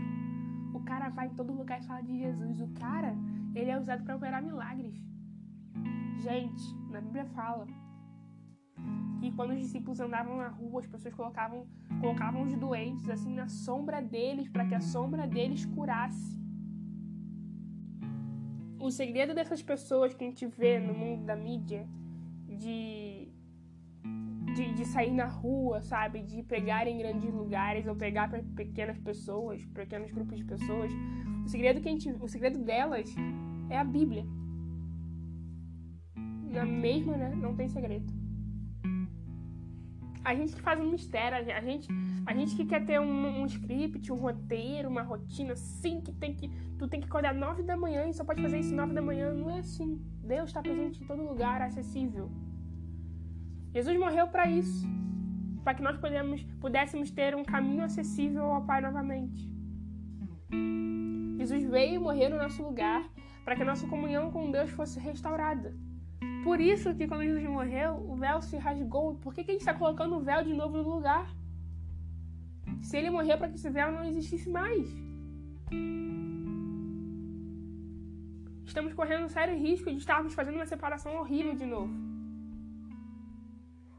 O 0.74 0.80
cara 0.80 1.10
vai 1.10 1.28
em 1.28 1.34
todo 1.34 1.52
lugar 1.52 1.80
e 1.80 1.86
fala 1.86 2.02
de 2.02 2.18
Jesus. 2.18 2.60
O 2.60 2.66
cara, 2.74 3.14
ele 3.54 3.70
é 3.70 3.78
usado 3.78 4.02
para 4.02 4.16
operar 4.16 4.42
milagres. 4.42 5.00
Gente, 6.20 6.74
na 6.90 7.00
Bíblia 7.00 7.24
fala 7.26 7.68
que 9.20 9.30
quando 9.36 9.50
os 9.50 9.60
discípulos 9.60 10.00
andavam 10.00 10.38
na 10.38 10.48
rua, 10.48 10.80
as 10.80 10.88
pessoas 10.88 11.14
colocavam, 11.14 11.68
colocavam 12.00 12.42
os 12.42 12.56
doentes 12.56 13.08
assim 13.08 13.32
na 13.32 13.48
sombra 13.48 14.02
deles 14.02 14.48
para 14.48 14.66
que 14.66 14.74
a 14.74 14.80
sombra 14.80 15.24
deles 15.24 15.64
curasse. 15.64 16.36
O 18.80 18.90
segredo 18.90 19.36
dessas 19.36 19.62
pessoas 19.62 20.12
que 20.14 20.24
a 20.24 20.26
gente 20.26 20.46
vê 20.46 20.80
no 20.80 20.92
mundo 20.92 21.24
da 21.24 21.36
mídia 21.36 21.88
de 22.48 23.11
de, 24.54 24.72
de 24.72 24.84
sair 24.84 25.10
na 25.10 25.26
rua, 25.26 25.80
sabe? 25.80 26.22
De 26.22 26.42
pegar 26.42 26.86
em 26.86 26.98
grandes 26.98 27.32
lugares 27.32 27.86
ou 27.86 27.94
pegar 27.94 28.28
para 28.28 28.42
pequenas 28.54 28.98
pessoas, 28.98 29.64
pequenos 29.66 30.10
grupos 30.10 30.38
de 30.38 30.44
pessoas. 30.44 30.92
O 31.44 31.48
segredo 31.48 31.80
que 31.80 31.88
a 31.88 31.92
gente, 31.92 32.10
o 32.20 32.28
segredo 32.28 32.58
delas 32.58 33.14
é 33.68 33.78
a 33.78 33.84
Bíblia. 33.84 34.24
Na 36.50 36.64
mesma, 36.64 37.16
né? 37.16 37.34
Não 37.34 37.56
tem 37.56 37.68
segredo. 37.68 38.12
A 40.24 40.34
gente 40.34 40.54
que 40.54 40.62
faz 40.62 40.78
um 40.78 40.88
mistério, 40.88 41.52
a 41.52 41.60
gente, 41.60 41.88
a 42.24 42.32
gente 42.32 42.54
que 42.54 42.64
quer 42.64 42.84
ter 42.86 43.00
um, 43.00 43.42
um 43.42 43.46
script, 43.46 44.12
um 44.12 44.16
roteiro, 44.16 44.88
uma 44.88 45.02
rotina 45.02 45.54
assim, 45.54 46.00
que 46.00 46.12
tem 46.12 46.34
que. 46.34 46.48
Tu 46.78 46.86
tem 46.86 47.00
que 47.00 47.06
acordar 47.06 47.34
nove 47.34 47.62
da 47.62 47.76
manhã 47.76 48.06
e 48.06 48.12
só 48.12 48.24
pode 48.24 48.40
fazer 48.40 48.60
isso 48.60 48.74
nove 48.74 48.92
da 48.92 49.02
manhã. 49.02 49.32
Não 49.32 49.50
é 49.50 49.58
assim. 49.58 50.00
Deus 50.22 50.50
está 50.50 50.62
presente 50.62 51.02
em 51.02 51.06
todo 51.06 51.22
lugar, 51.22 51.60
acessível. 51.60 52.30
Jesus 53.72 53.98
morreu 53.98 54.28
para 54.28 54.50
isso, 54.50 54.86
para 55.64 55.74
que 55.74 55.82
nós 55.82 55.96
pudéssemos 56.60 57.10
ter 57.10 57.34
um 57.34 57.42
caminho 57.42 57.82
acessível 57.82 58.44
ao 58.44 58.64
Pai 58.64 58.82
novamente. 58.82 59.50
Jesus 61.38 61.64
veio 61.64 62.00
morrer 62.00 62.28
no 62.28 62.36
nosso 62.36 62.62
lugar 62.62 63.02
para 63.44 63.56
que 63.56 63.62
a 63.62 63.64
nossa 63.64 63.86
comunhão 63.86 64.30
com 64.30 64.50
Deus 64.50 64.70
fosse 64.70 65.00
restaurada. 65.00 65.74
Por 66.44 66.60
isso 66.60 66.94
que 66.94 67.06
quando 67.06 67.24
Jesus 67.24 67.48
morreu, 67.48 67.94
o 68.08 68.14
véu 68.14 68.42
se 68.42 68.56
rasgou. 68.56 69.14
Por 69.16 69.32
que, 69.32 69.42
que 69.42 69.50
a 69.50 69.54
gente 69.54 69.62
está 69.62 69.74
colocando 69.74 70.16
o 70.16 70.20
véu 70.20 70.44
de 70.44 70.52
novo 70.52 70.76
no 70.76 70.88
lugar? 70.96 71.26
Se 72.82 72.96
ele 72.96 73.10
morreu 73.10 73.38
para 73.38 73.48
que 73.48 73.54
esse 73.54 73.70
véu 73.70 73.90
não 73.90 74.04
existisse 74.04 74.50
mais. 74.50 74.86
Estamos 78.66 78.92
correndo 78.92 79.24
um 79.24 79.28
sério 79.28 79.56
risco 79.56 79.90
de 79.90 79.96
estarmos 79.96 80.34
fazendo 80.34 80.56
uma 80.56 80.66
separação 80.66 81.16
horrível 81.16 81.54
de 81.54 81.64
novo. 81.64 82.11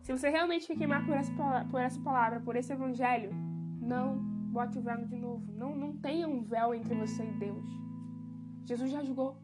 Se 0.03 0.11
você 0.11 0.29
realmente 0.29 0.67
quer 0.67 0.75
queimar 0.75 1.05
por 1.05 1.15
essa, 1.15 1.65
por 1.71 1.79
essa 1.79 1.99
palavra, 2.01 2.41
por 2.41 2.57
esse 2.57 2.73
evangelho, 2.73 3.31
não 3.81 4.17
bote 4.51 4.77
o 4.77 4.81
véu 4.81 5.05
de 5.05 5.15
novo. 5.15 5.49
Não, 5.53 5.73
não 5.73 5.95
tenha 5.95 6.27
um 6.27 6.43
véu 6.43 6.75
entre 6.75 6.93
você 6.93 7.23
e 7.23 7.31
Deus. 7.39 7.65
Jesus 8.65 8.91
já 8.91 9.01
julgou. 9.01 9.41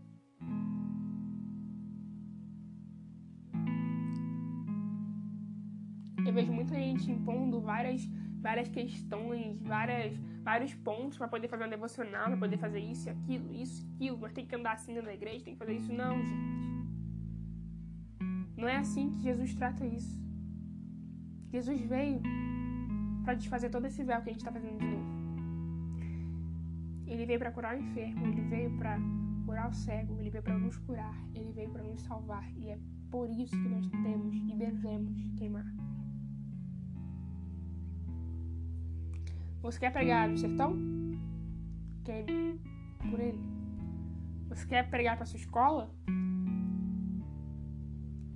Eu 6.27 6.33
vejo 6.33 6.51
muita 6.51 6.75
gente 6.75 7.09
impondo 7.09 7.61
várias, 7.61 8.05
várias 8.41 8.67
questões, 8.67 9.61
várias, 9.61 10.13
vários 10.43 10.73
pontos 10.75 11.17
para 11.17 11.29
poder 11.29 11.47
fazer 11.47 11.63
uma 11.63 11.69
devocional, 11.69 12.25
para 12.25 12.37
poder 12.37 12.57
fazer 12.57 12.81
isso 12.81 13.07
e 13.07 13.11
aquilo, 13.11 13.55
isso 13.55 13.89
aquilo, 13.95 14.17
mas 14.17 14.33
tem 14.33 14.45
que 14.45 14.55
andar 14.55 14.73
assim 14.73 14.93
na 14.93 15.13
igreja, 15.13 15.45
tem 15.45 15.53
que 15.53 15.59
fazer 15.59 15.75
isso. 15.77 15.93
Não, 15.93 16.17
gente. 16.17 16.59
Não 18.57 18.67
é 18.67 18.75
assim 18.75 19.09
que 19.11 19.21
Jesus 19.21 19.55
trata 19.55 19.85
isso. 19.85 20.18
Jesus 21.51 21.81
veio 21.81 22.21
para 23.23 23.33
desfazer 23.33 23.69
todo 23.69 23.85
esse 23.85 24.03
véu 24.03 24.21
que 24.21 24.29
a 24.29 24.33
gente 24.33 24.41
está 24.41 24.51
fazendo 24.51 24.77
de 24.77 24.85
novo. 24.85 25.09
Ele 27.07 27.25
veio 27.25 27.39
para 27.39 27.51
curar 27.51 27.75
o 27.75 27.79
enfermo, 27.79 28.27
ele 28.27 28.41
veio 28.41 28.77
para 28.77 28.97
curar 29.45 29.69
o 29.69 29.73
cego, 29.73 30.19
ele 30.19 30.29
veio 30.29 30.43
para 30.43 30.57
nos 30.57 30.77
curar, 30.77 31.15
ele 31.33 31.51
veio 31.51 31.69
para 31.71 31.83
nos 31.83 32.01
salvar. 32.01 32.47
E 32.55 32.69
é 32.69 32.79
por 33.09 33.27
isso 33.29 33.51
que 33.51 33.69
nós 33.69 33.89
temos 33.89 34.35
e 34.35 34.55
devemos 34.55 35.31
queimar. 35.37 35.65
Você 39.61 39.79
quer 39.79 39.91
pregar 39.91 40.29
no 40.29 40.37
sertão? 40.37 40.77
Queime 42.03 42.59
por 43.09 43.19
ele. 43.19 43.39
Você 44.49 44.65
quer 44.67 44.89
pregar 44.89 45.17
para 45.17 45.25
sua 45.25 45.37
escola? 45.37 45.91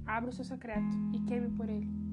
Abra 0.05 0.29
o 0.29 0.33
seu 0.33 0.43
secreto 0.43 0.95
e 1.13 1.19
queime 1.21 1.49
por 1.51 1.69
ele. 1.69 2.12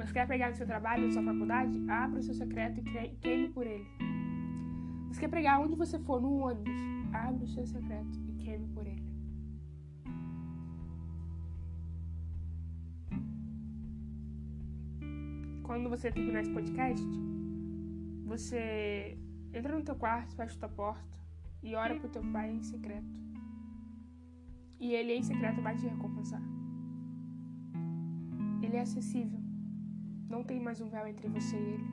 Você 0.00 0.14
quer 0.14 0.26
pregar 0.26 0.50
no 0.50 0.56
seu 0.56 0.66
trabalho, 0.66 1.06
na 1.06 1.12
sua 1.12 1.22
faculdade? 1.22 1.78
Abra 1.88 2.18
o 2.18 2.22
seu 2.22 2.34
secreto 2.34 2.80
e 2.80 3.16
queime 3.20 3.48
por 3.50 3.66
ele. 3.66 3.86
Você 5.08 5.20
quer 5.20 5.28
pregar 5.28 5.60
onde 5.60 5.76
você 5.76 5.98
for, 5.98 6.20
no 6.20 6.38
ônibus? 6.38 6.80
Abra 7.12 7.44
o 7.44 7.48
seu 7.48 7.66
secreto 7.66 8.18
e 8.26 8.32
queime 8.32 8.66
por 8.68 8.86
ele. 8.86 9.04
Quando 15.62 15.88
você 15.88 16.10
terminar 16.10 16.40
esse 16.40 16.50
podcast, 16.50 17.06
você 18.24 19.18
entra 19.52 19.76
no 19.76 19.84
teu 19.84 19.94
quarto, 19.94 20.34
fecha 20.34 20.56
a 20.56 20.58
tua 20.60 20.68
porta 20.68 21.18
e 21.62 21.74
ora 21.74 21.94
pro 22.00 22.08
teu 22.08 22.22
pai 22.32 22.50
em 22.50 22.62
secreto. 22.62 23.20
E 24.80 24.94
ele 24.94 25.12
em 25.12 25.22
secreto 25.22 25.60
vai 25.60 25.76
te 25.76 25.86
recompensar. 25.86 26.42
Ele 28.62 28.76
é 28.76 28.80
acessível. 28.80 29.39
Não 30.30 30.44
tem 30.44 30.60
mais 30.60 30.80
um 30.80 30.88
véu 30.88 31.08
entre 31.08 31.26
você 31.28 31.56
e 31.56 31.70
ele. 31.74 31.84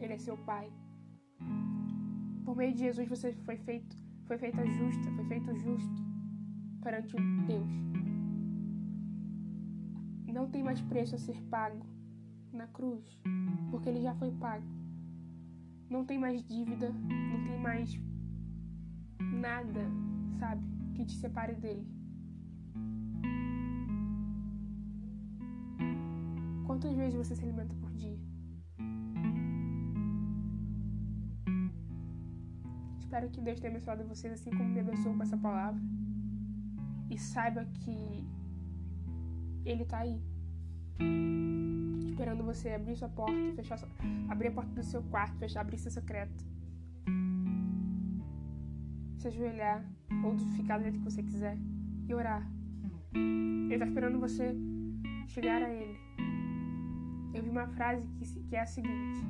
Ele 0.00 0.12
é 0.12 0.18
seu 0.18 0.36
pai. 0.36 0.72
Por 2.44 2.56
meio 2.56 2.72
de 2.72 2.78
Jesus 2.78 3.08
você 3.08 3.32
foi 3.32 3.56
feito, 3.56 3.96
foi 4.26 4.38
feita 4.38 4.64
justa, 4.64 5.10
foi 5.16 5.24
feito 5.24 5.52
justo. 5.56 6.02
perante 6.80 7.16
Deus. 7.46 7.68
Não 10.32 10.48
tem 10.48 10.62
mais 10.62 10.80
preço 10.80 11.16
a 11.16 11.18
ser 11.18 11.40
pago 11.50 11.84
na 12.52 12.66
cruz, 12.68 13.20
porque 13.70 13.88
ele 13.88 14.00
já 14.00 14.14
foi 14.14 14.30
pago. 14.30 14.66
Não 15.90 16.04
tem 16.04 16.18
mais 16.18 16.42
dívida, 16.44 16.90
não 16.90 17.44
tem 17.44 17.58
mais 17.58 18.00
nada, 19.20 19.84
sabe, 20.38 20.64
que 20.94 21.04
te 21.04 21.16
separe 21.16 21.54
dele. 21.54 21.86
Quantas 26.72 26.94
vezes 26.94 27.14
você 27.14 27.36
se 27.36 27.42
alimenta 27.42 27.74
por 27.74 27.90
dia? 27.92 28.18
Espero 32.98 33.28
que 33.28 33.42
Deus 33.42 33.60
tenha 33.60 33.74
abençoado 33.74 34.04
vocês 34.04 34.32
assim 34.32 34.48
como 34.48 34.70
me 34.70 34.80
abençoou 34.80 35.14
com 35.14 35.22
essa 35.22 35.36
palavra. 35.36 35.78
E 37.10 37.18
saiba 37.18 37.66
que 37.80 38.26
Ele 39.66 39.82
está 39.82 39.98
aí. 39.98 40.18
Esperando 42.08 42.42
você 42.42 42.70
abrir 42.70 42.96
sua 42.96 43.10
porta, 43.10 43.54
fechar 43.54 43.76
sua... 43.76 43.88
abrir 44.30 44.48
a 44.48 44.52
porta 44.52 44.72
do 44.72 44.82
seu 44.82 45.02
quarto, 45.02 45.36
fechar, 45.36 45.60
abrir 45.60 45.76
seu 45.76 45.90
secreto. 45.90 46.42
Se 49.18 49.28
ajoelhar 49.28 49.84
ou 50.24 50.38
ficar 50.56 50.78
do 50.78 50.84
jeito 50.84 51.00
que 51.00 51.04
você 51.04 51.22
quiser 51.22 51.58
e 52.08 52.14
orar. 52.14 52.50
Ele 53.12 53.74
está 53.74 53.84
esperando 53.84 54.18
você 54.18 54.56
chegar 55.28 55.62
a 55.62 55.68
Ele. 55.68 56.11
Eu 57.34 57.42
vi 57.42 57.48
uma 57.48 57.66
frase 57.68 58.06
que, 58.18 58.42
que 58.44 58.56
é 58.56 58.60
a 58.60 58.66
seguinte: 58.66 59.20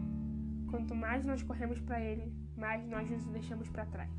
Quanto 0.73 0.95
mais 0.95 1.23
nós 1.25 1.43
corremos 1.43 1.79
para 1.81 2.01
Ele, 2.01 2.33
mais 2.57 2.83
nós 2.89 3.09
nos 3.11 3.27
deixamos 3.27 3.69
para 3.69 3.85
trás. 3.85 4.11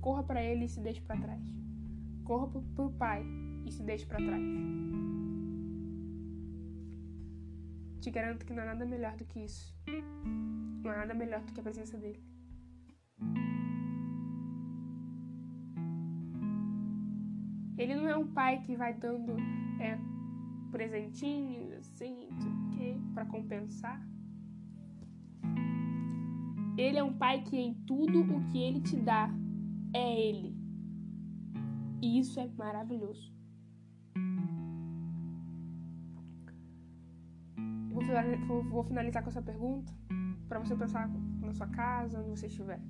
Corra 0.00 0.24
para 0.24 0.42
Ele 0.42 0.64
e 0.64 0.68
se 0.68 0.80
deixe 0.80 1.00
para 1.00 1.16
trás. 1.16 1.42
Corra 2.24 2.48
para 2.48 2.84
o 2.84 2.92
Pai 2.92 3.24
e 3.64 3.70
se 3.70 3.82
deixe 3.84 4.04
para 4.04 4.18
trás. 4.18 4.42
Te 8.00 8.10
garanto 8.10 8.44
que 8.44 8.52
não 8.52 8.64
há 8.64 8.66
nada 8.66 8.84
melhor 8.84 9.16
do 9.16 9.24
que 9.24 9.40
isso. 9.40 9.76
Não 10.82 10.90
há 10.90 10.96
nada 10.98 11.14
melhor 11.14 11.40
do 11.42 11.52
que 11.52 11.60
a 11.60 11.62
presença 11.62 11.96
dele. 11.98 12.20
Ele 17.78 17.94
não 17.94 18.08
é 18.08 18.16
um 18.16 18.26
pai 18.26 18.62
que 18.62 18.74
vai 18.74 18.94
dando 18.94 19.36
é, 19.80 19.98
presentinhos 20.72 21.72
assim, 21.74 22.28
que 22.40 22.55
para 23.16 23.24
compensar. 23.24 23.98
Ele 26.76 26.98
é 26.98 27.02
um 27.02 27.14
pai 27.16 27.42
que 27.42 27.56
em 27.56 27.72
tudo 27.86 28.20
o 28.20 28.44
que 28.48 28.58
ele 28.58 28.80
te 28.82 28.94
dá 28.96 29.30
é 29.94 30.28
ele. 30.28 30.54
E 32.02 32.18
isso 32.18 32.38
é 32.38 32.46
maravilhoso. 32.58 33.34
Vou 38.70 38.84
finalizar 38.84 39.22
com 39.22 39.30
essa 39.30 39.40
pergunta 39.40 39.90
para 40.46 40.58
você 40.58 40.76
pensar 40.76 41.08
na 41.40 41.54
sua 41.54 41.68
casa, 41.68 42.20
onde 42.20 42.28
você 42.28 42.48
estiver. 42.48 42.82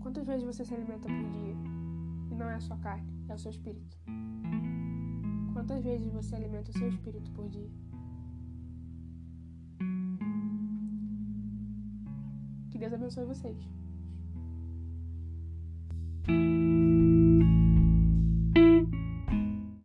Quantas 0.00 0.26
vezes 0.26 0.44
você 0.44 0.64
se 0.64 0.74
alimenta 0.74 1.06
por 1.06 1.30
dia? 1.30 1.54
E 2.32 2.34
não 2.34 2.50
é 2.50 2.56
a 2.56 2.60
sua 2.60 2.76
carne, 2.78 3.08
é 3.28 3.34
o 3.34 3.38
seu 3.38 3.52
espírito. 3.52 3.96
Quantas 5.66 5.82
vezes 5.82 6.12
você 6.12 6.36
alimenta 6.36 6.70
o 6.70 6.74
seu 6.74 6.86
espírito 6.90 7.30
por 7.30 7.48
dia? 7.48 7.70
Que 12.70 12.76
Deus 12.76 12.92
abençoe 12.92 13.24
vocês. 13.24 13.56